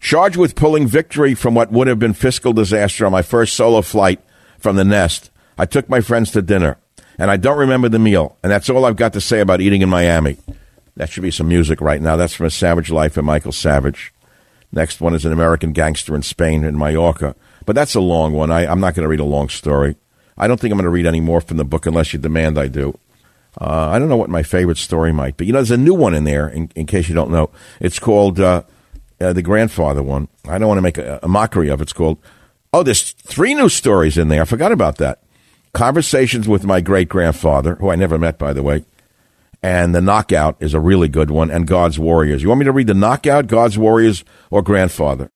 Charged 0.00 0.36
with 0.36 0.54
pulling 0.54 0.86
victory 0.86 1.34
from 1.34 1.54
what 1.54 1.72
would 1.72 1.86
have 1.86 1.98
been 1.98 2.12
fiscal 2.12 2.52
disaster 2.52 3.06
on 3.06 3.12
my 3.12 3.22
first 3.22 3.54
solo 3.54 3.80
flight 3.80 4.20
from 4.58 4.76
the 4.76 4.84
nest, 4.84 5.30
I 5.56 5.66
took 5.66 5.88
my 5.88 6.00
friends 6.00 6.30
to 6.32 6.42
dinner. 6.42 6.78
And 7.18 7.30
I 7.30 7.36
don't 7.36 7.58
remember 7.58 7.88
the 7.88 7.98
meal. 7.98 8.36
And 8.42 8.50
that's 8.50 8.68
all 8.68 8.84
I've 8.84 8.96
got 8.96 9.12
to 9.12 9.20
say 9.20 9.40
about 9.40 9.60
eating 9.60 9.82
in 9.82 9.88
Miami. 9.88 10.36
That 10.96 11.10
should 11.10 11.22
be 11.22 11.30
some 11.30 11.48
music 11.48 11.80
right 11.80 12.00
now. 12.00 12.16
That's 12.16 12.34
from 12.34 12.46
A 12.46 12.50
Savage 12.50 12.90
Life 12.90 13.16
of 13.16 13.24
Michael 13.24 13.52
Savage. 13.52 14.13
Next 14.74 15.00
one 15.00 15.14
is 15.14 15.24
an 15.24 15.32
American 15.32 15.72
gangster 15.72 16.16
in 16.16 16.22
Spain 16.22 16.64
in 16.64 16.76
Mallorca. 16.76 17.36
But 17.64 17.76
that's 17.76 17.94
a 17.94 18.00
long 18.00 18.32
one. 18.32 18.50
I, 18.50 18.66
I'm 18.66 18.80
not 18.80 18.94
going 18.94 19.04
to 19.04 19.08
read 19.08 19.20
a 19.20 19.24
long 19.24 19.48
story. 19.48 19.96
I 20.36 20.48
don't 20.48 20.58
think 20.58 20.72
I'm 20.72 20.78
going 20.78 20.84
to 20.84 20.90
read 20.90 21.06
any 21.06 21.20
more 21.20 21.40
from 21.40 21.58
the 21.58 21.64
book 21.64 21.86
unless 21.86 22.12
you 22.12 22.18
demand 22.18 22.58
I 22.58 22.66
do. 22.66 22.98
Uh, 23.60 23.88
I 23.90 24.00
don't 24.00 24.08
know 24.08 24.16
what 24.16 24.30
my 24.30 24.42
favorite 24.42 24.78
story 24.78 25.12
might 25.12 25.36
be. 25.36 25.46
You 25.46 25.52
know, 25.52 25.60
there's 25.60 25.70
a 25.70 25.76
new 25.76 25.94
one 25.94 26.12
in 26.12 26.24
there, 26.24 26.48
in, 26.48 26.72
in 26.74 26.86
case 26.86 27.08
you 27.08 27.14
don't 27.14 27.30
know. 27.30 27.50
It's 27.80 28.00
called 28.00 28.40
uh, 28.40 28.64
uh, 29.20 29.32
the 29.32 29.42
grandfather 29.42 30.02
one. 30.02 30.26
I 30.48 30.58
don't 30.58 30.66
want 30.66 30.78
to 30.78 30.82
make 30.82 30.98
a, 30.98 31.20
a 31.22 31.28
mockery 31.28 31.68
of 31.68 31.80
it. 31.80 31.84
It's 31.84 31.92
called, 31.92 32.18
oh, 32.72 32.82
there's 32.82 33.12
three 33.12 33.54
new 33.54 33.68
stories 33.68 34.18
in 34.18 34.26
there. 34.26 34.42
I 34.42 34.44
forgot 34.44 34.72
about 34.72 34.98
that. 34.98 35.20
Conversations 35.72 36.48
with 36.48 36.64
my 36.64 36.80
great 36.80 37.08
grandfather, 37.08 37.76
who 37.76 37.90
I 37.90 37.94
never 37.94 38.18
met, 38.18 38.38
by 38.38 38.52
the 38.52 38.64
way. 38.64 38.84
And 39.64 39.94
the 39.94 40.02
knockout 40.02 40.56
is 40.60 40.74
a 40.74 40.78
really 40.78 41.08
good 41.08 41.30
one, 41.30 41.50
and 41.50 41.66
God's 41.66 41.98
Warriors. 41.98 42.42
You 42.42 42.50
want 42.50 42.58
me 42.58 42.66
to 42.66 42.72
read 42.72 42.86
the 42.86 42.92
knockout, 42.92 43.46
God's 43.46 43.78
Warriors, 43.78 44.22
or 44.50 44.60
grandfather? 44.60 45.30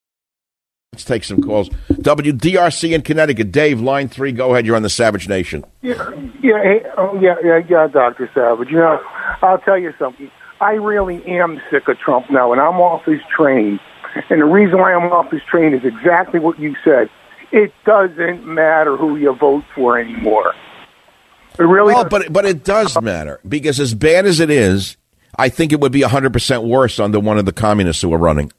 Let's 0.92 1.04
take 1.04 1.24
some 1.24 1.40
calls. 1.40 1.70
WDRC 1.92 2.92
in 2.92 3.00
Connecticut. 3.00 3.50
Dave, 3.50 3.80
line 3.80 4.10
three, 4.10 4.32
go 4.32 4.52
ahead. 4.52 4.66
You're 4.66 4.76
on 4.76 4.82
the 4.82 4.90
Savage 4.90 5.30
Nation. 5.30 5.64
Yeah, 5.80 6.10
yeah, 6.42 6.62
hey, 6.62 6.82
oh, 6.98 7.18
yeah, 7.18 7.36
yeah, 7.42 7.62
yeah, 7.70 7.86
Dr. 7.86 8.30
Savage. 8.34 8.68
You 8.68 8.76
know, 8.76 9.00
I'll 9.40 9.60
tell 9.60 9.78
you 9.78 9.94
something. 9.98 10.30
I 10.60 10.72
really 10.72 11.24
am 11.26 11.58
sick 11.70 11.88
of 11.88 11.98
Trump 11.98 12.30
now, 12.30 12.52
and 12.52 12.60
I'm 12.60 12.82
off 12.82 13.06
his 13.06 13.22
train. 13.34 13.80
And 14.28 14.42
the 14.42 14.44
reason 14.44 14.76
why 14.78 14.92
I'm 14.92 15.10
off 15.10 15.30
his 15.30 15.42
train 15.50 15.72
is 15.72 15.86
exactly 15.86 16.38
what 16.38 16.58
you 16.58 16.76
said. 16.84 17.08
It 17.50 17.72
doesn't 17.86 18.44
matter 18.44 18.94
who 18.94 19.16
you 19.16 19.32
vote 19.34 19.64
for 19.74 19.98
anymore. 19.98 20.52
It 21.58 21.62
really 21.62 21.92
well, 21.92 22.04
but 22.04 22.32
but 22.32 22.44
it 22.44 22.64
does 22.64 23.00
matter 23.00 23.40
because 23.48 23.80
as 23.80 23.94
bad 23.94 24.26
as 24.26 24.40
it 24.40 24.50
is, 24.50 24.96
I 25.36 25.48
think 25.48 25.72
it 25.72 25.80
would 25.80 25.92
be 25.92 26.02
100% 26.02 26.68
worse 26.68 26.98
under 26.98 27.20
one 27.20 27.38
of 27.38 27.46
the 27.46 27.52
communists 27.52 28.02
who 28.02 28.12
are 28.12 28.18
running. 28.18 28.52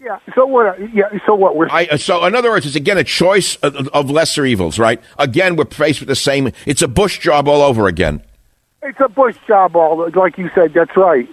Yeah. 0.00 0.18
So 0.34 0.46
what? 0.46 0.66
Uh, 0.66 0.86
yeah. 0.92 1.08
So 1.26 1.34
what? 1.34 1.56
We're 1.56 1.68
I, 1.68 1.96
so 1.96 2.24
in 2.24 2.34
other 2.34 2.50
words, 2.50 2.64
it's 2.64 2.76
again 2.76 2.96
a 2.96 3.04
choice 3.04 3.56
of, 3.56 3.88
of, 3.88 4.08
lesser 4.08 4.46
evils, 4.46 4.78
right? 4.78 5.02
Again, 5.18 5.56
we're 5.56 5.64
faced 5.64 6.00
with 6.00 6.08
the 6.08 6.14
same. 6.14 6.52
It's 6.64 6.80
a 6.80 6.88
Bush 6.88 7.18
job 7.18 7.48
all 7.48 7.60
over 7.60 7.88
again. 7.88 8.22
It's 8.82 9.00
a 9.00 9.08
Bush 9.08 9.36
job, 9.48 9.74
all 9.74 10.08
like 10.14 10.38
you 10.38 10.48
said. 10.54 10.74
That's 10.74 10.96
right. 10.96 11.28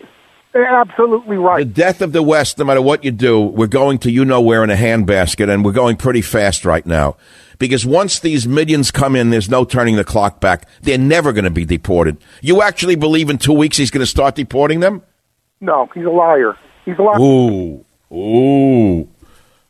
Absolutely 0.56 1.38
right. 1.38 1.60
The 1.60 1.66
death 1.66 2.02
of 2.02 2.12
the 2.12 2.22
West, 2.22 2.60
no 2.60 2.66
matter 2.66 2.82
what 2.82 3.04
you 3.04 3.12
do, 3.12 3.42
we're 3.42 3.68
going 3.68 3.98
to 4.00 4.12
you 4.12 4.24
know 4.24 4.40
where 4.40 4.64
in 4.64 4.70
a 4.70 4.76
handbasket, 4.76 5.52
and 5.52 5.66
we're 5.66 5.72
going 5.72 5.98
pretty 5.98 6.22
fast 6.22 6.64
right 6.64 6.86
now. 6.86 7.18
Because 7.58 7.86
once 7.86 8.20
these 8.20 8.48
millions 8.48 8.92
come 8.92 9.16
in, 9.16 9.30
there's 9.30 9.50
no 9.50 9.66
turning 9.66 9.96
the 9.96 10.04
clock 10.04 10.40
back. 10.40 10.68
They're 10.82 10.98
never 10.98 11.34
going 11.34 11.46
to 11.46 11.52
be 11.52 11.66
deported. 11.66 12.18
You 12.42 12.62
actually 12.62 12.96
believe 12.96 13.30
in 13.30 13.38
two 13.38 13.54
weeks 13.54 13.78
he's 13.78 13.92
going 13.92 14.02
to 14.02 14.06
start 14.06 14.36
deporting 14.36 14.80
them? 14.80 15.02
No, 15.60 15.90
he's 15.94 16.06
a 16.06 16.10
liar. 16.10 16.56
He's 16.86 16.98
a 17.00 17.02
liar. 17.02 17.20
Ooh. 17.20 17.86
Ooh. 18.12 19.10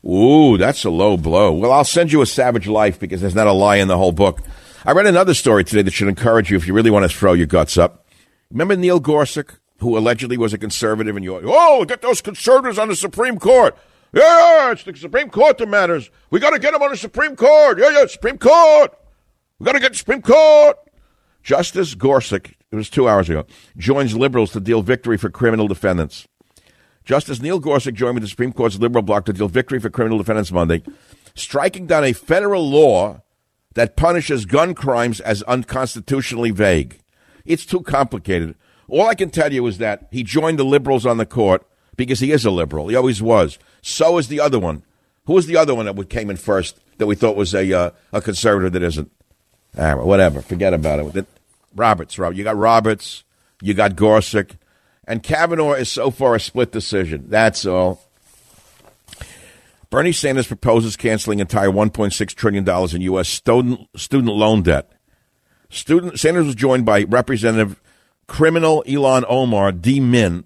Ooh, 0.06 0.58
that's 0.58 0.84
a 0.84 0.90
low 0.90 1.16
blow. 1.16 1.52
Well, 1.52 1.72
I'll 1.72 1.84
send 1.84 2.12
you 2.12 2.20
a 2.20 2.26
savage 2.26 2.66
life 2.66 2.98
because 2.98 3.22
there's 3.22 3.34
not 3.34 3.46
a 3.46 3.52
lie 3.52 3.76
in 3.76 3.88
the 3.88 3.96
whole 3.96 4.12
book. 4.12 4.40
I 4.84 4.92
read 4.92 5.06
another 5.06 5.32
story 5.32 5.64
today 5.64 5.80
that 5.80 5.92
should 5.92 6.08
encourage 6.08 6.50
you 6.50 6.58
if 6.58 6.66
you 6.66 6.74
really 6.74 6.90
want 6.90 7.10
to 7.10 7.16
throw 7.16 7.32
your 7.32 7.46
guts 7.46 7.78
up. 7.78 8.06
Remember 8.50 8.76
Neil 8.76 9.00
Gorsuch, 9.00 9.48
who 9.78 9.96
allegedly 9.96 10.36
was 10.36 10.52
a 10.52 10.58
conservative, 10.58 11.16
and 11.16 11.24
you, 11.24 11.40
oh, 11.44 11.84
get 11.84 12.02
those 12.02 12.20
conservatives 12.20 12.78
on 12.78 12.88
the 12.88 12.96
Supreme 12.96 13.38
Court. 13.38 13.76
Yeah, 14.12 14.70
it's 14.70 14.84
the 14.84 14.94
Supreme 14.94 15.28
Court 15.28 15.58
that 15.58 15.68
matters. 15.68 16.10
We 16.30 16.38
got 16.38 16.50
to 16.50 16.60
get 16.60 16.72
them 16.72 16.82
on 16.82 16.90
the 16.90 16.96
Supreme 16.96 17.34
Court. 17.34 17.78
Yeah, 17.78 17.90
yeah, 17.90 18.06
Supreme 18.06 18.38
Court. 18.38 18.96
We 19.58 19.66
got 19.66 19.72
to 19.72 19.80
get 19.80 19.92
the 19.92 19.98
Supreme 19.98 20.22
Court. 20.22 20.76
Justice 21.42 21.94
Gorsuch, 21.94 22.54
it 22.70 22.76
was 22.76 22.88
two 22.88 23.08
hours 23.08 23.28
ago, 23.28 23.44
joins 23.76 24.16
liberals 24.16 24.52
to 24.52 24.60
deal 24.60 24.82
victory 24.82 25.18
for 25.18 25.30
criminal 25.30 25.68
defendants. 25.68 26.26
Justice 27.04 27.42
Neil 27.42 27.58
Gorsuch 27.58 27.94
joined 27.94 28.14
with 28.14 28.22
the 28.22 28.28
Supreme 28.28 28.52
Court's 28.52 28.78
liberal 28.78 29.02
bloc 29.02 29.26
to 29.26 29.32
deal 29.32 29.48
victory 29.48 29.78
for 29.78 29.90
criminal 29.90 30.16
defendants 30.16 30.50
Monday, 30.50 30.82
striking 31.34 31.86
down 31.86 32.02
a 32.02 32.14
federal 32.14 32.68
law 32.68 33.20
that 33.74 33.96
punishes 33.96 34.46
gun 34.46 34.74
crimes 34.74 35.20
as 35.20 35.42
unconstitutionally 35.42 36.50
vague. 36.50 37.00
It's 37.44 37.66
too 37.66 37.82
complicated. 37.82 38.54
All 38.88 39.06
I 39.06 39.14
can 39.14 39.30
tell 39.30 39.52
you 39.52 39.66
is 39.66 39.78
that 39.78 40.08
he 40.10 40.22
joined 40.22 40.58
the 40.58 40.64
liberals 40.64 41.06
on 41.06 41.16
the 41.16 41.26
court 41.26 41.66
because 41.96 42.20
he 42.20 42.32
is 42.32 42.44
a 42.44 42.50
liberal. 42.50 42.88
He 42.88 42.96
always 42.96 43.22
was. 43.22 43.58
So 43.82 44.18
is 44.18 44.28
the 44.28 44.40
other 44.40 44.58
one. 44.58 44.82
Who 45.26 45.34
was 45.34 45.46
the 45.46 45.56
other 45.56 45.74
one 45.74 45.86
that 45.86 46.10
came 46.10 46.30
in 46.30 46.36
first 46.36 46.78
that 46.98 47.06
we 47.06 47.14
thought 47.14 47.36
was 47.36 47.54
a 47.54 47.72
uh, 47.72 47.90
a 48.12 48.20
conservative 48.20 48.72
that 48.72 48.82
isn't? 48.82 49.10
Ah, 49.78 49.94
whatever. 49.96 50.42
Forget 50.42 50.74
about 50.74 51.16
it. 51.16 51.26
Roberts, 51.74 52.18
Rob. 52.18 52.34
You 52.34 52.44
got 52.44 52.56
Roberts. 52.56 53.24
You 53.60 53.74
got 53.74 53.96
Gorsuch. 53.96 54.52
And 55.06 55.22
Kavanaugh 55.22 55.74
is 55.74 55.90
so 55.90 56.10
far 56.10 56.34
a 56.34 56.40
split 56.40 56.72
decision. 56.72 57.26
That's 57.28 57.66
all. 57.66 58.00
Bernie 59.90 60.12
Sanders 60.12 60.46
proposes 60.46 60.96
canceling 60.96 61.38
entire 61.38 61.68
$1.6 61.68 62.34
trillion 62.34 62.68
in 62.94 63.00
U.S. 63.02 63.28
student, 63.28 63.88
student 63.96 64.34
loan 64.34 64.62
debt. 64.62 64.90
Student, 65.70 66.18
Sanders 66.18 66.46
was 66.46 66.54
joined 66.54 66.84
by 66.84 67.04
Representative 67.04 67.80
criminal 68.26 68.82
Ilhan 68.86 69.24
Omar 69.28 69.72
D. 69.72 70.00
Min, 70.00 70.44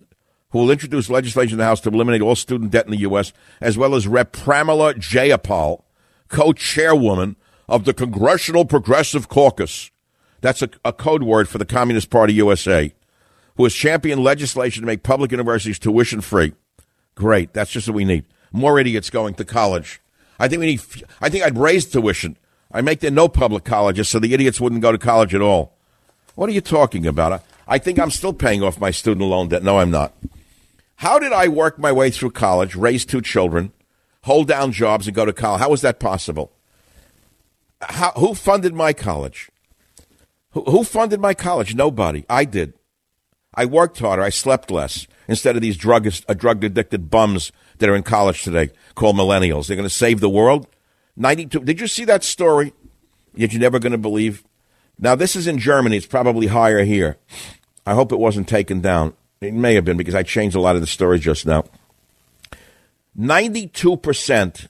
who 0.50 0.58
will 0.58 0.70
introduce 0.70 1.10
legislation 1.10 1.54
in 1.54 1.58
the 1.58 1.64
House 1.64 1.80
to 1.82 1.90
eliminate 1.90 2.22
all 2.22 2.36
student 2.36 2.70
debt 2.70 2.86
in 2.86 2.90
the 2.90 2.98
U.S., 2.98 3.32
as 3.60 3.76
well 3.76 3.94
as 3.94 4.06
Rep. 4.08 4.32
Pramila 4.32 4.94
Jayapal, 4.94 5.82
co-chairwoman 6.28 7.36
of 7.68 7.84
the 7.84 7.94
Congressional 7.94 8.64
Progressive 8.64 9.28
Caucus. 9.28 9.90
That's 10.40 10.62
a, 10.62 10.70
a 10.84 10.92
code 10.92 11.22
word 11.22 11.48
for 11.48 11.58
the 11.58 11.66
Communist 11.66 12.10
Party 12.10 12.34
USA 12.34 12.92
who 13.58 13.64
has 13.64 13.74
championed 13.74 14.22
legislation 14.22 14.82
to 14.82 14.86
make 14.86 15.02
public 15.02 15.32
universities 15.32 15.80
tuition 15.80 16.20
free. 16.20 16.54
Great. 17.16 17.52
That's 17.52 17.72
just 17.72 17.88
what 17.88 17.96
we 17.96 18.04
need. 18.04 18.24
More 18.52 18.78
idiots 18.78 19.10
going 19.10 19.34
to 19.34 19.44
college. 19.44 20.00
I 20.38 20.46
think 20.46 20.60
we 20.60 20.66
need, 20.66 20.80
I 21.20 21.28
think 21.28 21.44
I'd 21.44 21.58
raise 21.58 21.84
tuition. 21.84 22.38
I 22.70 22.82
make 22.82 23.00
there 23.00 23.10
no 23.10 23.28
public 23.28 23.64
colleges 23.64 24.08
so 24.08 24.20
the 24.20 24.32
idiots 24.32 24.60
wouldn't 24.60 24.80
go 24.82 24.92
to 24.92 24.98
college 24.98 25.34
at 25.34 25.42
all. 25.42 25.74
What 26.36 26.48
are 26.48 26.52
you 26.52 26.60
talking 26.60 27.04
about? 27.04 27.42
I 27.68 27.76
think 27.78 27.98
I'm 27.98 28.10
still 28.10 28.32
paying 28.32 28.62
off 28.62 28.80
my 28.80 28.90
student 28.90 29.28
loan 29.28 29.48
debt. 29.48 29.62
No, 29.62 29.78
I'm 29.78 29.90
not. 29.90 30.14
How 30.96 31.18
did 31.18 31.32
I 31.32 31.48
work 31.48 31.78
my 31.78 31.92
way 31.92 32.10
through 32.10 32.30
college, 32.30 32.74
raise 32.74 33.04
two 33.04 33.20
children, 33.20 33.72
hold 34.24 34.48
down 34.48 34.72
jobs, 34.72 35.06
and 35.06 35.14
go 35.14 35.26
to 35.26 35.34
college? 35.34 35.60
How 35.60 35.70
was 35.70 35.82
that 35.82 36.00
possible? 36.00 36.50
How, 37.82 38.10
who 38.12 38.34
funded 38.34 38.74
my 38.74 38.92
college? 38.94 39.50
Who, 40.52 40.64
who 40.64 40.82
funded 40.82 41.20
my 41.20 41.34
college? 41.34 41.74
Nobody. 41.74 42.24
I 42.28 42.46
did. 42.46 42.72
I 43.54 43.66
worked 43.66 43.98
harder. 43.98 44.22
I 44.22 44.30
slept 44.30 44.70
less 44.70 45.06
instead 45.28 45.54
of 45.54 45.62
these 45.62 45.76
drug, 45.76 46.06
uh, 46.06 46.34
drug 46.34 46.64
addicted 46.64 47.10
bums 47.10 47.52
that 47.78 47.88
are 47.88 47.94
in 47.94 48.02
college 48.02 48.42
today 48.42 48.70
called 48.94 49.14
millennials. 49.14 49.66
They're 49.66 49.76
going 49.76 49.88
to 49.88 49.94
save 49.94 50.20
the 50.20 50.28
world. 50.28 50.66
92. 51.16 51.60
Did 51.60 51.80
you 51.80 51.86
see 51.86 52.04
that 52.06 52.24
story? 52.24 52.72
Yet 53.34 53.52
you're 53.52 53.60
never 53.60 53.78
going 53.78 53.92
to 53.92 53.98
believe. 53.98 54.42
Now, 54.98 55.14
this 55.14 55.36
is 55.36 55.46
in 55.46 55.58
Germany. 55.58 55.96
It's 55.96 56.06
probably 56.06 56.48
higher 56.48 56.82
here. 56.84 57.18
I 57.88 57.94
hope 57.94 58.12
it 58.12 58.18
wasn't 58.18 58.48
taken 58.48 58.80
down. 58.80 59.14
It 59.40 59.54
may 59.54 59.74
have 59.74 59.84
been 59.84 59.96
because 59.96 60.14
I 60.14 60.22
changed 60.22 60.54
a 60.54 60.60
lot 60.60 60.74
of 60.74 60.82
the 60.82 60.86
story 60.86 61.18
just 61.18 61.46
now. 61.46 61.64
92% 63.18 64.68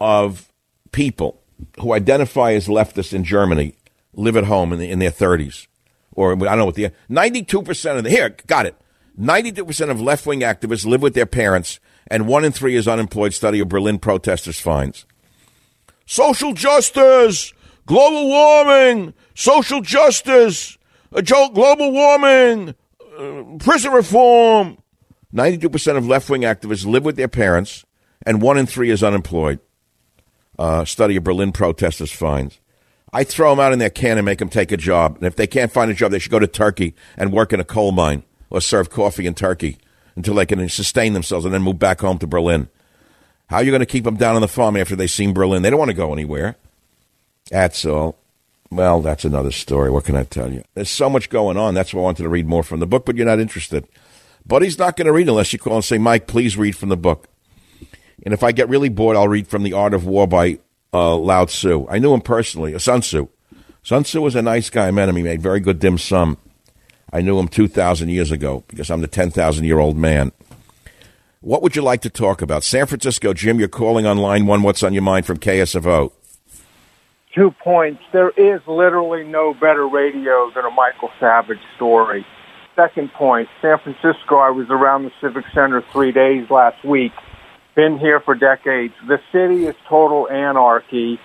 of 0.00 0.50
people 0.92 1.42
who 1.78 1.92
identify 1.92 2.52
as 2.52 2.68
leftists 2.68 3.12
in 3.12 3.24
Germany 3.24 3.74
live 4.14 4.36
at 4.36 4.44
home 4.44 4.72
in, 4.72 4.78
the, 4.78 4.90
in 4.90 4.98
their 4.98 5.10
30s 5.10 5.66
or 6.14 6.32
I 6.32 6.36
don't 6.36 6.58
know 6.58 6.64
what 6.64 6.74
the 6.74 6.90
92% 7.10 7.96
of 7.98 8.04
the 8.04 8.10
here 8.10 8.36
got 8.46 8.66
it. 8.66 8.76
92% 9.20 9.90
of 9.90 10.00
left 10.00 10.26
wing 10.26 10.40
activists 10.40 10.86
live 10.86 11.02
with 11.02 11.14
their 11.14 11.26
parents, 11.26 11.80
and 12.06 12.26
one 12.26 12.44
in 12.44 12.52
three 12.52 12.76
is 12.76 12.88
unemployed. 12.88 13.34
Study 13.34 13.60
of 13.60 13.68
Berlin 13.68 13.98
protesters 13.98 14.58
finds. 14.58 15.04
Social 16.06 16.54
justice, 16.54 17.52
global 17.84 18.26
warming, 18.28 19.12
social 19.34 19.82
justice, 19.82 20.78
global 21.20 21.92
warming, 21.92 22.74
uh, 23.18 23.44
prison 23.58 23.92
reform. 23.92 24.78
92% 25.34 25.96
of 25.96 26.06
left 26.06 26.28
wing 26.28 26.42
activists 26.42 26.86
live 26.86 27.04
with 27.04 27.16
their 27.16 27.28
parents, 27.28 27.84
and 28.24 28.42
one 28.42 28.58
in 28.58 28.66
three 28.66 28.90
is 28.90 29.02
unemployed. 29.02 29.60
Uh, 30.58 30.84
study 30.84 31.16
of 31.16 31.24
Berlin 31.24 31.52
protesters 31.52 32.12
finds. 32.12 32.60
I 33.12 33.24
throw 33.24 33.50
them 33.50 33.60
out 33.60 33.72
in 33.72 33.78
their 33.78 33.90
can 33.90 34.18
and 34.18 34.24
make 34.24 34.38
them 34.38 34.48
take 34.48 34.72
a 34.72 34.76
job. 34.76 35.16
And 35.16 35.24
if 35.26 35.36
they 35.36 35.46
can't 35.46 35.72
find 35.72 35.90
a 35.90 35.94
job, 35.94 36.12
they 36.12 36.18
should 36.18 36.32
go 36.32 36.38
to 36.38 36.46
Turkey 36.46 36.94
and 37.16 37.32
work 37.32 37.52
in 37.52 37.60
a 37.60 37.64
coal 37.64 37.92
mine 37.92 38.22
or 38.48 38.60
serve 38.60 38.90
coffee 38.90 39.26
in 39.26 39.34
Turkey 39.34 39.78
until 40.16 40.34
they 40.34 40.46
can 40.46 40.66
sustain 40.68 41.12
themselves 41.12 41.44
and 41.44 41.52
then 41.52 41.62
move 41.62 41.78
back 41.78 42.00
home 42.00 42.18
to 42.18 42.26
Berlin. 42.26 42.68
How 43.48 43.58
are 43.58 43.62
you 43.62 43.70
going 43.70 43.80
to 43.80 43.86
keep 43.86 44.04
them 44.04 44.16
down 44.16 44.34
on 44.34 44.40
the 44.40 44.48
farm 44.48 44.76
after 44.76 44.96
they've 44.96 45.10
seen 45.10 45.34
Berlin? 45.34 45.62
They 45.62 45.70
don't 45.70 45.78
want 45.78 45.90
to 45.90 45.96
go 45.96 46.12
anywhere. 46.12 46.56
That's 47.50 47.84
all. 47.84 48.18
Well, 48.72 49.02
that's 49.02 49.26
another 49.26 49.50
story. 49.50 49.90
What 49.90 50.04
can 50.04 50.16
I 50.16 50.24
tell 50.24 50.50
you? 50.50 50.64
There's 50.72 50.88
so 50.88 51.10
much 51.10 51.28
going 51.28 51.58
on. 51.58 51.74
That's 51.74 51.92
why 51.92 52.00
I 52.00 52.04
wanted 52.04 52.22
to 52.22 52.30
read 52.30 52.46
more 52.46 52.62
from 52.62 52.80
the 52.80 52.86
book, 52.86 53.04
but 53.04 53.16
you're 53.16 53.26
not 53.26 53.38
interested. 53.38 53.86
Buddy's 54.46 54.78
not 54.78 54.96
going 54.96 55.06
to 55.06 55.12
read 55.12 55.28
unless 55.28 55.52
you 55.52 55.58
call 55.58 55.74
and 55.74 55.84
say, 55.84 55.98
Mike, 55.98 56.26
please 56.26 56.56
read 56.56 56.74
from 56.74 56.88
the 56.88 56.96
book. 56.96 57.28
And 58.24 58.32
if 58.32 58.42
I 58.42 58.50
get 58.50 58.70
really 58.70 58.88
bored, 58.88 59.14
I'll 59.14 59.28
read 59.28 59.46
from 59.46 59.62
The 59.62 59.74
Art 59.74 59.92
of 59.92 60.06
War 60.06 60.26
by 60.26 60.58
uh, 60.90 61.16
Lao 61.16 61.44
Tzu. 61.44 61.86
I 61.90 61.98
knew 61.98 62.14
him 62.14 62.22
personally, 62.22 62.74
uh, 62.74 62.78
Sun 62.78 63.02
Tzu. 63.02 63.28
Sun 63.82 64.04
Tzu 64.04 64.22
was 64.22 64.34
a 64.34 64.40
nice 64.40 64.70
guy. 64.70 64.88
I 64.88 64.90
met 64.90 65.10
him. 65.10 65.16
He 65.16 65.22
made 65.22 65.42
very 65.42 65.60
good 65.60 65.78
dim 65.78 65.98
sum. 65.98 66.38
I 67.12 67.20
knew 67.20 67.38
him 67.38 67.48
2,000 67.48 68.08
years 68.08 68.30
ago 68.30 68.64
because 68.68 68.90
I'm 68.90 69.02
the 69.02 69.06
10,000 69.06 69.64
year 69.66 69.80
old 69.80 69.98
man. 69.98 70.32
What 71.42 71.60
would 71.60 71.76
you 71.76 71.82
like 71.82 72.00
to 72.02 72.10
talk 72.10 72.40
about? 72.40 72.64
San 72.64 72.86
Francisco, 72.86 73.34
Jim, 73.34 73.58
you're 73.58 73.68
calling 73.68 74.06
on 74.06 74.16
line 74.16 74.46
one. 74.46 74.62
What's 74.62 74.82
on 74.82 74.94
your 74.94 75.02
mind 75.02 75.26
from 75.26 75.36
KSFO? 75.36 76.12
Two 77.34 77.50
points. 77.50 78.02
There 78.12 78.30
is 78.30 78.60
literally 78.66 79.24
no 79.24 79.54
better 79.54 79.86
radio 79.86 80.50
than 80.54 80.64
a 80.64 80.70
Michael 80.70 81.10
Savage 81.18 81.60
story. 81.76 82.26
Second 82.76 83.12
point, 83.12 83.48
San 83.60 83.78
Francisco, 83.78 84.36
I 84.36 84.50
was 84.50 84.66
around 84.70 85.04
the 85.04 85.12
Civic 85.20 85.44
Center 85.54 85.82
three 85.92 86.12
days 86.12 86.48
last 86.50 86.82
week. 86.84 87.12
Been 87.74 87.98
here 87.98 88.20
for 88.20 88.34
decades. 88.34 88.94
The 89.06 89.18
city 89.30 89.66
is 89.66 89.74
total 89.88 90.28
anarchy. 90.28 91.18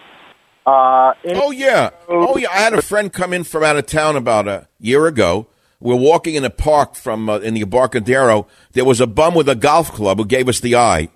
Uh, 0.66 1.14
oh, 1.26 1.52
yeah. 1.52 1.92
Oh, 2.10 2.38
yeah. 2.38 2.50
I 2.50 2.58
had 2.58 2.74
a 2.74 2.82
friend 2.82 3.12
come 3.12 3.32
in 3.32 3.46
from 3.46 3.64
out 3.64 3.78
of 3.78 3.86
town 3.86 4.18
about 4.18 4.48
a 4.48 4.68
year 4.80 5.08
ago. 5.08 5.48
We're 5.80 5.96
walking 5.96 6.36
in 6.36 6.44
a 6.44 6.50
park 6.50 6.96
from 6.96 7.30
uh, 7.30 7.38
in 7.40 7.54
the 7.54 7.62
Embarcadero. 7.62 8.48
There 8.74 8.84
was 8.84 9.00
a 9.00 9.08
bum 9.08 9.36
with 9.36 9.48
a 9.48 9.56
golf 9.56 9.92
club 9.92 10.18
who 10.18 10.26
gave 10.26 10.50
us 10.50 10.60
the 10.60 10.76
eye. 10.76 11.10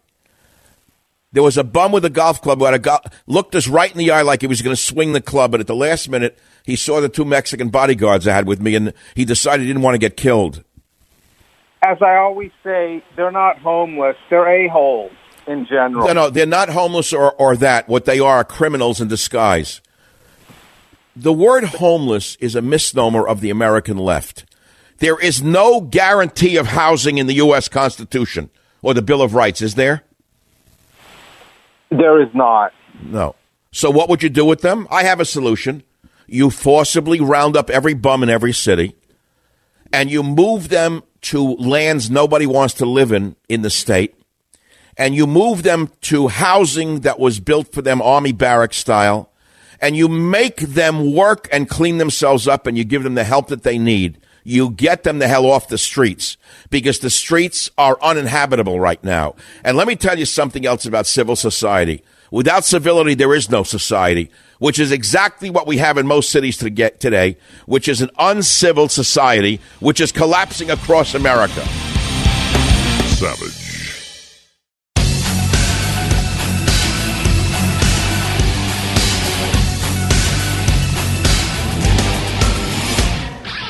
There 1.33 1.43
was 1.43 1.57
a 1.57 1.63
bum 1.63 1.93
with 1.93 2.03
a 2.03 2.09
golf 2.09 2.41
club 2.41 2.59
who 2.59 2.65
had 2.65 2.73
a 2.73 2.79
go- 2.79 2.99
looked 3.25 3.55
us 3.55 3.67
right 3.67 3.89
in 3.89 3.97
the 3.97 4.11
eye 4.11 4.21
like 4.21 4.41
he 4.41 4.47
was 4.47 4.61
going 4.61 4.75
to 4.75 4.81
swing 4.81 5.13
the 5.13 5.21
club, 5.21 5.51
but 5.51 5.61
at 5.61 5.67
the 5.67 5.75
last 5.75 6.09
minute, 6.09 6.37
he 6.65 6.75
saw 6.75 6.99
the 6.99 7.07
two 7.07 7.23
Mexican 7.23 7.69
bodyguards 7.69 8.27
I 8.27 8.33
had 8.33 8.47
with 8.47 8.59
me, 8.59 8.75
and 8.75 8.93
he 9.15 9.23
decided 9.23 9.61
he 9.61 9.67
didn't 9.67 9.81
want 9.81 9.95
to 9.95 9.99
get 9.99 10.17
killed. 10.17 10.63
As 11.81 12.01
I 12.01 12.17
always 12.17 12.51
say, 12.63 13.01
they're 13.15 13.31
not 13.31 13.59
homeless; 13.59 14.17
they're 14.29 14.47
a 14.47 14.67
holes 14.67 15.13
in 15.47 15.65
general. 15.67 16.05
No, 16.07 16.13
no, 16.13 16.29
they're 16.29 16.45
not 16.45 16.69
homeless 16.69 17.13
or, 17.13 17.33
or 17.35 17.55
that. 17.55 17.87
What 17.87 18.03
they 18.03 18.19
are 18.19 18.37
are 18.37 18.43
criminals 18.43 18.99
in 18.99 19.07
disguise. 19.07 19.81
The 21.15 21.33
word 21.33 21.63
homeless 21.63 22.35
is 22.35 22.55
a 22.55 22.61
misnomer 22.61 23.25
of 23.25 23.39
the 23.41 23.49
American 23.49 23.97
left. 23.97 24.45
There 24.99 25.19
is 25.19 25.41
no 25.41 25.81
guarantee 25.81 26.57
of 26.57 26.67
housing 26.67 27.17
in 27.17 27.27
the 27.27 27.35
U.S. 27.35 27.67
Constitution 27.67 28.49
or 28.81 28.93
the 28.93 29.01
Bill 29.01 29.21
of 29.21 29.33
Rights, 29.33 29.61
is 29.61 29.75
there? 29.75 30.03
There 31.91 32.21
is 32.21 32.29
not. 32.33 32.73
No. 33.03 33.35
So 33.71 33.91
what 33.91 34.09
would 34.09 34.23
you 34.23 34.29
do 34.29 34.45
with 34.45 34.61
them? 34.61 34.87
I 34.89 35.03
have 35.03 35.19
a 35.19 35.25
solution. 35.25 35.83
You 36.27 36.49
forcibly 36.49 37.19
round 37.19 37.55
up 37.55 37.69
every 37.69 37.93
bum 37.93 38.23
in 38.23 38.29
every 38.29 38.53
city 38.53 38.95
and 39.93 40.09
you 40.09 40.23
move 40.23 40.69
them 40.69 41.03
to 41.21 41.55
lands 41.55 42.09
nobody 42.09 42.45
wants 42.45 42.73
to 42.75 42.85
live 42.85 43.11
in 43.11 43.35
in 43.47 43.61
the 43.61 43.69
state 43.69 44.15
and 44.97 45.15
you 45.15 45.27
move 45.27 45.63
them 45.63 45.91
to 46.01 46.27
housing 46.27 47.01
that 47.01 47.19
was 47.19 47.39
built 47.39 47.71
for 47.71 47.81
them 47.81 48.01
army 48.01 48.31
barrack 48.31 48.73
style 48.73 49.31
and 49.79 49.95
you 49.95 50.07
make 50.07 50.57
them 50.57 51.13
work 51.13 51.47
and 51.51 51.69
clean 51.69 51.97
themselves 51.97 52.47
up 52.47 52.65
and 52.65 52.77
you 52.77 52.83
give 52.83 53.03
them 53.03 53.15
the 53.15 53.23
help 53.23 53.47
that 53.47 53.63
they 53.63 53.77
need 53.77 54.19
you 54.43 54.69
get 54.69 55.03
them 55.03 55.19
the 55.19 55.27
hell 55.27 55.45
off 55.45 55.67
the 55.67 55.77
streets 55.77 56.37
because 56.69 56.99
the 56.99 57.09
streets 57.09 57.69
are 57.77 57.97
uninhabitable 58.01 58.79
right 58.79 59.03
now. 59.03 59.35
And 59.63 59.77
let 59.77 59.87
me 59.87 59.95
tell 59.95 60.17
you 60.17 60.25
something 60.25 60.65
else 60.65 60.85
about 60.85 61.07
civil 61.07 61.35
society. 61.35 62.03
Without 62.31 62.63
civility, 62.63 63.13
there 63.13 63.33
is 63.33 63.49
no 63.49 63.63
society, 63.63 64.31
which 64.59 64.79
is 64.79 64.91
exactly 64.91 65.49
what 65.49 65.67
we 65.67 65.77
have 65.77 65.97
in 65.97 66.07
most 66.07 66.31
cities 66.31 66.57
to 66.57 66.69
get 66.69 66.99
today, 67.01 67.37
which 67.65 67.89
is 67.89 68.01
an 68.01 68.09
uncivil 68.17 68.87
society, 68.87 69.59
which 69.81 69.99
is 69.99 70.13
collapsing 70.13 70.71
across 70.71 71.13
America. 71.13 71.65
Savage. 73.17 73.60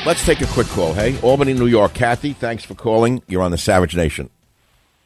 Let's 0.03 0.25
take 0.25 0.41
a 0.41 0.47
quick 0.47 0.65
call. 0.67 0.93
Hey, 0.93 1.19
Albany, 1.21 1.53
New 1.53 1.67
York. 1.67 1.93
Kathy, 1.93 2.33
thanks 2.33 2.63
for 2.63 2.73
calling. 2.73 3.21
You're 3.27 3.43
on 3.43 3.51
the 3.51 3.57
Savage 3.57 3.95
Nation. 3.95 4.31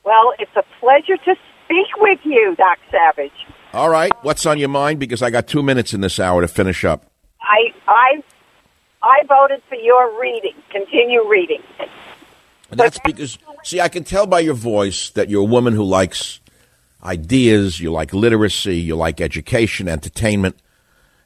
Well, 0.05 0.33
it's 0.39 0.55
a 0.55 0.63
pleasure 0.79 1.17
to 1.17 1.35
speak 1.65 1.87
with 1.97 2.19
you, 2.23 2.55
Doc 2.55 2.77
Savage. 2.89 3.33
All 3.73 3.89
right. 3.89 4.13
What's 4.21 4.45
on 4.45 4.57
your 4.57 4.69
mind? 4.69 5.01
Because 5.01 5.21
I 5.21 5.31
got 5.31 5.47
two 5.47 5.61
minutes 5.61 5.93
in 5.93 5.99
this 5.99 6.17
hour 6.17 6.39
to 6.39 6.47
finish 6.47 6.85
up. 6.85 7.11
I 7.41 7.73
I 7.89 8.23
I 9.03 9.23
voted 9.27 9.61
for 9.67 9.75
your 9.75 10.17
reading. 10.17 10.55
Continue 10.69 11.27
reading. 11.27 11.61
And 12.71 12.79
that's 12.79 12.99
because, 12.99 13.37
see, 13.63 13.81
I 13.81 13.89
can 13.89 14.05
tell 14.05 14.25
by 14.25 14.39
your 14.39 14.53
voice 14.53 15.09
that 15.11 15.29
you're 15.29 15.41
a 15.41 15.45
woman 15.45 15.73
who 15.73 15.83
likes 15.83 16.39
ideas, 17.03 17.81
you 17.81 17.91
like 17.91 18.13
literacy, 18.13 18.77
you 18.77 18.95
like 18.95 19.19
education, 19.19 19.89
entertainment 19.89 20.55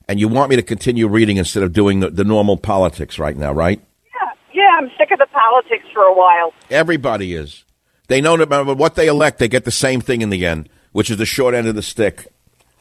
and 0.09 0.19
you 0.19 0.27
want 0.27 0.49
me 0.49 0.55
to 0.55 0.63
continue 0.63 1.07
reading 1.07 1.37
instead 1.37 1.61
of 1.61 1.71
doing 1.71 1.99
the, 1.99 2.09
the, 2.09 2.23
normal 2.23 2.57
politics 2.57 3.19
right 3.19 3.37
now, 3.37 3.53
right? 3.53 3.79
Yeah, 4.05 4.31
yeah. 4.51 4.69
I'm 4.75 4.89
sick 4.97 5.11
of 5.11 5.19
the 5.19 5.27
politics 5.27 5.85
for 5.93 6.01
a 6.01 6.13
while. 6.13 6.51
Everybody 6.71 7.35
is. 7.35 7.63
They 8.07 8.19
know 8.19 8.35
no 8.35 8.47
matter 8.47 8.73
what 8.73 8.95
they 8.95 9.07
elect, 9.07 9.37
they 9.37 9.47
get 9.47 9.65
the 9.65 9.71
same 9.71 10.01
thing 10.01 10.23
in 10.23 10.31
the 10.31 10.47
end, 10.47 10.67
which 10.93 11.11
is 11.11 11.17
the 11.17 11.27
short 11.27 11.53
end 11.53 11.67
of 11.67 11.75
the 11.75 11.83
stick. 11.83 12.27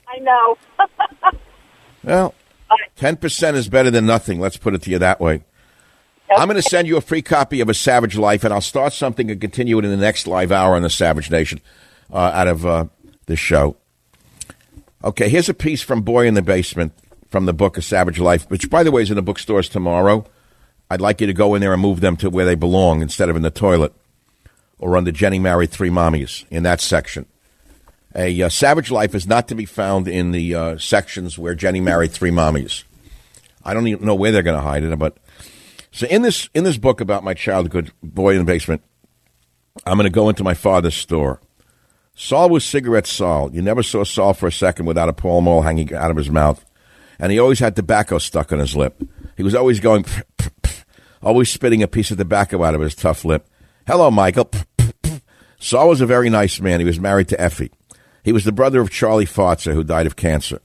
I 0.09 0.19
know. 0.21 0.57
well, 2.03 2.35
ten 2.97 3.19
percent 3.19 3.59
is 3.59 3.69
better 3.69 3.91
than 3.91 4.07
nothing. 4.07 4.41
Let's 4.41 4.57
put 4.57 4.75
it 4.75 4.81
to 4.83 4.91
you 4.91 4.99
that 4.99 5.21
way. 5.21 5.35
Okay. 5.35 6.41
I'm 6.41 6.49
going 6.49 6.61
to 6.61 6.63
send 6.63 6.89
you 6.89 6.97
a 6.97 7.03
free 7.03 7.21
copy 7.21 7.61
of 7.61 7.69
A 7.69 7.75
Savage 7.75 8.17
Life, 8.17 8.43
and 8.43 8.55
I'll 8.55 8.63
start 8.63 8.95
something 8.95 9.31
and 9.31 9.39
continue 9.39 9.79
it 9.79 9.85
in 9.85 9.91
the 9.91 9.99
next 9.99 10.27
live 10.27 10.51
hour 10.51 10.75
on 10.75 10.81
the 10.81 10.89
Savage 10.89 11.31
Nation 11.31 11.61
uh, 12.11 12.17
out 12.17 12.49
of 12.49 12.65
uh, 12.65 12.87
this 13.27 13.39
show. 13.39 13.77
Okay, 15.05 15.29
here's 15.29 15.51
a 15.51 15.55
piece 15.55 15.83
from 15.83 16.01
Boy 16.01 16.27
in 16.27 16.33
the 16.33 16.43
Basement 16.43 16.95
from 17.29 17.47
the 17.47 17.53
book 17.53 17.77
A 17.77 17.83
Savage 17.83 18.19
Life, 18.19 18.49
which, 18.51 18.71
by 18.71 18.83
the 18.83 18.91
way, 18.91 19.03
is 19.03 19.11
in 19.11 19.17
the 19.17 19.23
bookstores 19.23 19.69
tomorrow. 19.69 20.25
I'd 20.91 21.01
like 21.01 21.21
you 21.21 21.27
to 21.27 21.35
go 21.35 21.55
in 21.55 21.61
there 21.61 21.73
and 21.73 21.83
move 21.83 22.01
them 22.01 22.17
to 22.17 22.31
where 22.31 22.47
they 22.47 22.55
belong 22.55 23.03
instead 23.03 23.29
of 23.29 23.37
in 23.37 23.43
the 23.43 23.51
toilet 23.51 23.93
or 24.79 24.97
under 24.97 25.13
Jenny 25.13 25.39
Married 25.39 25.71
Three 25.71 25.91
Mommies 25.91 26.45
in 26.51 26.63
that 26.63 26.81
section. 26.81 27.27
A 28.15 28.43
uh, 28.43 28.49
Savage 28.49 28.91
Life 28.91 29.15
is 29.15 29.27
not 29.27 29.49
to 29.49 29.55
be 29.55 29.67
found 29.67 30.09
in 30.09 30.31
the 30.31 30.55
uh, 30.55 30.79
sections 30.79 31.39
where 31.39 31.55
Jenny 31.55 31.81
married 31.81 32.13
three 32.13 32.31
mommies. 32.31 32.85
I 33.63 33.75
don't 33.75 33.87
even 33.87 34.07
know 34.07 34.15
where 34.15 34.33
they're 34.33 34.43
going 34.43 34.57
to 34.57 34.63
hide 34.63 34.83
it, 34.83 34.99
but 34.99 35.19
so 35.93 36.07
in 36.07 36.23
this 36.23 36.49
in 36.55 36.65
this 36.65 36.79
book 36.79 37.03
about 37.03 37.23
my 37.23 37.35
childhood 37.35 37.93
boy 38.03 38.33
in 38.33 38.39
the 38.39 38.45
basement, 38.45 38.83
I'm 39.85 39.99
going 39.99 40.11
to 40.11 40.15
go 40.15 40.31
into 40.31 40.43
my 40.43 40.55
father's 40.55 40.95
store. 40.95 41.41
Saul 42.15 42.49
was 42.49 42.65
cigarette 42.65 43.07
Saul. 43.07 43.55
You 43.55 43.61
never 43.61 43.83
saw 43.83 44.05
Saul 44.05 44.33
for 44.33 44.47
a 44.47 44.53
second 44.53 44.87
without 44.87 45.09
a 45.09 45.13
Pall 45.13 45.43
Mall 45.43 45.63
hanging 45.63 45.93
out 45.95 46.11
of 46.11 46.17
his 46.17 46.31
mouth 46.31 46.65
and 47.19 47.33
he 47.33 47.39
always 47.39 47.59
had 47.59 47.75
tobacco 47.75 48.19
stuck 48.19 48.53
on 48.53 48.59
his 48.59 48.77
lip. 48.77 49.03
He 49.37 49.43
was 49.43 49.55
always 49.55 49.81
going, 49.81 50.05
pff, 50.05 50.23
pff, 50.37 50.51
pff, 50.63 50.85
always 51.23 51.51
spitting 51.51 51.83
a 51.83 51.89
piece 51.89 52.11
of 52.11 52.19
tobacco 52.19 52.63
out 52.65 52.75
of 52.75 52.81
his 52.81 52.95
tough 52.95 53.25
lip. 53.25 53.47
Hello, 53.87 54.11
Michael. 54.11 54.51
Saul 55.59 55.89
was 55.89 56.01
a 56.01 56.07
very 56.07 56.31
nice 56.31 56.61
man. 56.61 56.81
He 56.81 56.87
was 56.87 57.01
married 57.01 57.29
to 57.29 57.41
Effie. 57.41 57.73
He 58.23 58.33
was 58.33 58.45
the 58.45 58.53
brother 58.53 58.81
of 58.81 58.91
Charlie 58.91 59.27
Fartzer, 59.27 59.75
who 59.75 59.83
died 59.83 60.07
of 60.07 60.17
cancer. 60.17 60.61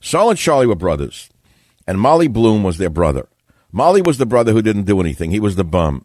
Saul 0.00 0.30
and 0.30 0.38
Charlie 0.38 0.66
were 0.66 0.74
brothers, 0.74 1.30
and 1.86 2.00
Molly 2.00 2.28
Bloom 2.28 2.62
was 2.62 2.78
their 2.78 2.90
brother. 2.90 3.28
Molly 3.72 4.02
was 4.02 4.18
the 4.18 4.26
brother 4.26 4.52
who 4.52 4.62
didn't 4.62 4.84
do 4.84 5.00
anything. 5.00 5.30
He 5.30 5.40
was 5.40 5.56
the 5.56 5.64
bum. 5.64 6.04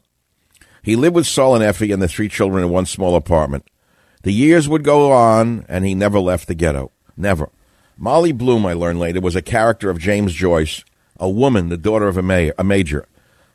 He 0.84 0.96
lived 0.96 1.16
with 1.16 1.26
Saul 1.26 1.56
and 1.56 1.64
Effie 1.64 1.92
and 1.92 2.02
the 2.02 2.08
three 2.08 2.30
children 2.30 2.64
in 2.64 2.70
one 2.70 2.86
small 2.86 3.16
apartment. 3.16 3.68
The 4.22 4.32
years 4.32 4.70
would 4.70 4.84
go 4.84 5.12
on, 5.12 5.66
and 5.68 5.86
he 5.86 5.96
never 5.96 6.20
left 6.20 6.48
the 6.48 6.56
ghetto. 6.56 6.92
Never. 7.18 7.50
Molly 7.98 8.34
Bloom, 8.34 8.66
I 8.66 8.74
learned 8.74 9.00
later, 9.00 9.22
was 9.22 9.36
a 9.36 9.42
character 9.42 9.90
of 9.90 10.00
James 10.00 10.34
Joyce, 10.34 10.84
a 11.18 11.30
woman, 11.30 11.70
the 11.70 11.78
daughter 11.78 12.08
of 12.08 12.18
a, 12.18 12.22
mayor, 12.22 12.54
a 12.58 12.64
major. 12.64 13.08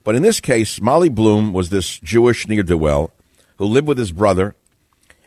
But 0.03 0.15
in 0.15 0.23
this 0.23 0.41
case, 0.41 0.81
Molly 0.81 1.11
Bloom 1.11 1.53
was 1.53 1.69
this 1.69 1.99
Jewish 1.99 2.49
ne'er 2.49 2.63
do 2.63 2.79
well 2.79 3.13
who 3.59 3.67
lived 3.67 3.87
with 3.87 3.99
his 3.99 4.13
brother 4.13 4.55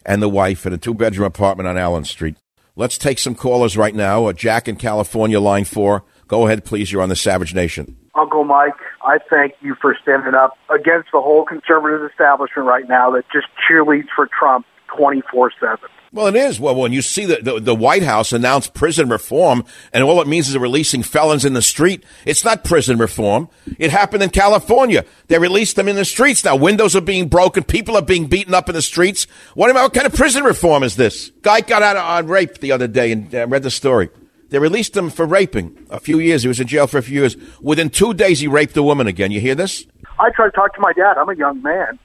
and 0.04 0.21
the 0.21 0.30
wife 0.30 0.65
in 0.65 0.73
a 0.73 0.78
two 0.78 0.95
bedroom 0.95 1.28
apartment 1.28 1.67
on 1.67 1.78
Allen 1.78 2.06
Street. 2.06 2.36
Let's 2.76 2.97
take 2.97 3.19
some 3.19 3.36
callers 3.36 3.78
right 3.78 3.93
now. 3.93 4.26
Uh, 4.26 4.34
Jack 4.34 4.67
in 4.67 4.78
California, 4.78 5.39
line 5.39 5.65
four. 5.65 6.04
Go 6.28 6.47
ahead, 6.47 6.65
please. 6.65 6.91
You're 6.91 7.04
on 7.04 7.10
the 7.10 7.15
Savage 7.15 7.54
Nation. 7.54 7.95
Uncle 8.15 8.43
Mike, 8.43 8.73
I 9.04 9.19
thank 9.30 9.54
you 9.62 9.76
for 9.80 9.95
standing 10.02 10.34
up 10.34 10.58
against 10.69 11.10
the 11.13 11.21
whole 11.21 11.45
conservative 11.45 12.10
establishment 12.10 12.67
right 12.67 12.88
now 12.89 13.12
that 13.12 13.26
just 13.32 13.47
cheerleads 13.69 14.08
for 14.15 14.28
Trump 14.28 14.65
24 14.95 15.52
7. 15.60 15.78
Well, 16.13 16.28
it 16.28 16.36
is. 16.36 16.60
Well, 16.60 16.76
when 16.76 16.93
you 16.93 17.02
see 17.02 17.26
the, 17.26 17.38
the, 17.41 17.60
the, 17.60 17.73
White 17.73 18.04
House 18.04 18.34
announce 18.34 18.67
prison 18.67 19.10
reform 19.10 19.65
and 19.91 20.04
all 20.04 20.21
it 20.21 20.28
means 20.28 20.47
is 20.47 20.55
releasing 20.55 21.01
felons 21.01 21.43
in 21.43 21.53
the 21.53 21.61
street, 21.64 22.05
it's 22.24 22.45
not 22.45 22.64
prison 22.64 22.99
reform. 22.99 23.49
It 23.80 23.89
happened 23.89 24.22
in 24.22 24.30
California. 24.30 25.05
They 25.28 25.39
released 25.39 25.76
them 25.76 25.88
in 25.88 25.95
the 25.95 26.05
streets. 26.05 26.45
Now 26.45 26.55
windows 26.55 26.95
are 26.95 27.01
being 27.01 27.30
broken. 27.30 27.64
People 27.64 27.95
are 27.97 28.03
being 28.03 28.28
beaten 28.28 28.53
up 28.53 28.70
in 28.70 28.76
the 28.76 28.82
streets. 28.84 29.26
What, 29.55 29.74
what 29.74 29.91
kind 29.91 30.05
of 30.05 30.14
prison 30.14 30.43
reform 30.43 30.84
is 30.84 30.97
this? 30.97 31.32
Guy 31.41 31.61
got 31.61 31.82
out 31.82 31.97
on 31.97 32.28
rape 32.28 32.59
the 32.59 32.74
other 32.74 32.88
day 32.88 33.11
and 33.11 33.34
uh, 33.34 33.47
read 33.47 33.64
the 33.64 33.72
story. 33.72 34.11
They 34.49 34.59
released 34.59 34.95
him 34.95 35.09
for 35.09 35.26
raping 35.26 35.88
a 35.89 35.99
few 35.99 36.20
years. 36.20 36.43
He 36.43 36.47
was 36.47 36.59
in 36.59 36.68
jail 36.68 36.86
for 36.86 36.99
a 36.99 37.01
few 37.01 37.22
years. 37.22 37.36
Within 37.59 37.89
two 37.89 38.14
days, 38.14 38.39
he 38.39 38.47
raped 38.47 38.78
a 38.78 38.84
woman 38.84 39.07
again. 39.07 39.32
You 39.32 39.39
hear 39.39 39.55
this? 39.55 39.88
I 40.20 40.30
try 40.30 40.45
to 40.45 40.51
talk 40.51 40.76
to 40.76 40.80
my 40.80 40.93
dad. 40.93 41.18
I'm 41.18 41.28
a 41.28 41.36
young 41.36 41.64
man. 41.64 41.97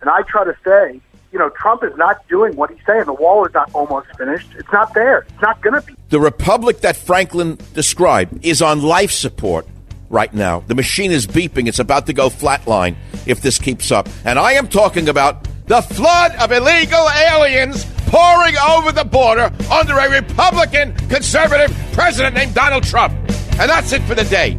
And 0.00 0.08
I 0.08 0.22
try 0.22 0.44
to 0.44 0.56
say, 0.64 1.02
you 1.32 1.38
know, 1.38 1.50
Trump 1.50 1.84
is 1.84 1.96
not 1.96 2.26
doing 2.28 2.56
what 2.56 2.70
he's 2.70 2.84
saying. 2.86 3.04
The 3.04 3.12
wall 3.12 3.44
is 3.46 3.54
not 3.54 3.70
almost 3.72 4.08
finished. 4.16 4.48
It's 4.56 4.72
not 4.72 4.92
there. 4.94 5.26
It's 5.28 5.42
not 5.42 5.60
going 5.62 5.80
to 5.80 5.86
be. 5.86 5.94
The 6.08 6.20
republic 6.20 6.80
that 6.80 6.96
Franklin 6.96 7.58
described 7.72 8.44
is 8.44 8.60
on 8.60 8.82
life 8.82 9.12
support 9.12 9.66
right 10.08 10.32
now. 10.34 10.60
The 10.66 10.74
machine 10.74 11.12
is 11.12 11.26
beeping. 11.26 11.68
It's 11.68 11.78
about 11.78 12.06
to 12.06 12.12
go 12.12 12.28
flatline 12.30 12.96
if 13.26 13.40
this 13.42 13.58
keeps 13.58 13.92
up. 13.92 14.08
And 14.24 14.38
I 14.38 14.52
am 14.52 14.68
talking 14.68 15.08
about 15.08 15.46
the 15.66 15.82
flood 15.82 16.34
of 16.36 16.50
illegal 16.50 17.08
aliens 17.08 17.86
pouring 18.08 18.56
over 18.58 18.90
the 18.90 19.04
border 19.04 19.52
under 19.70 19.96
a 19.96 20.10
Republican 20.10 20.94
conservative 21.08 21.72
president 21.92 22.34
named 22.34 22.54
Donald 22.54 22.82
Trump. 22.82 23.14
And 23.52 23.70
that's 23.70 23.92
it 23.92 24.02
for 24.02 24.16
the 24.16 24.24
day. 24.24 24.58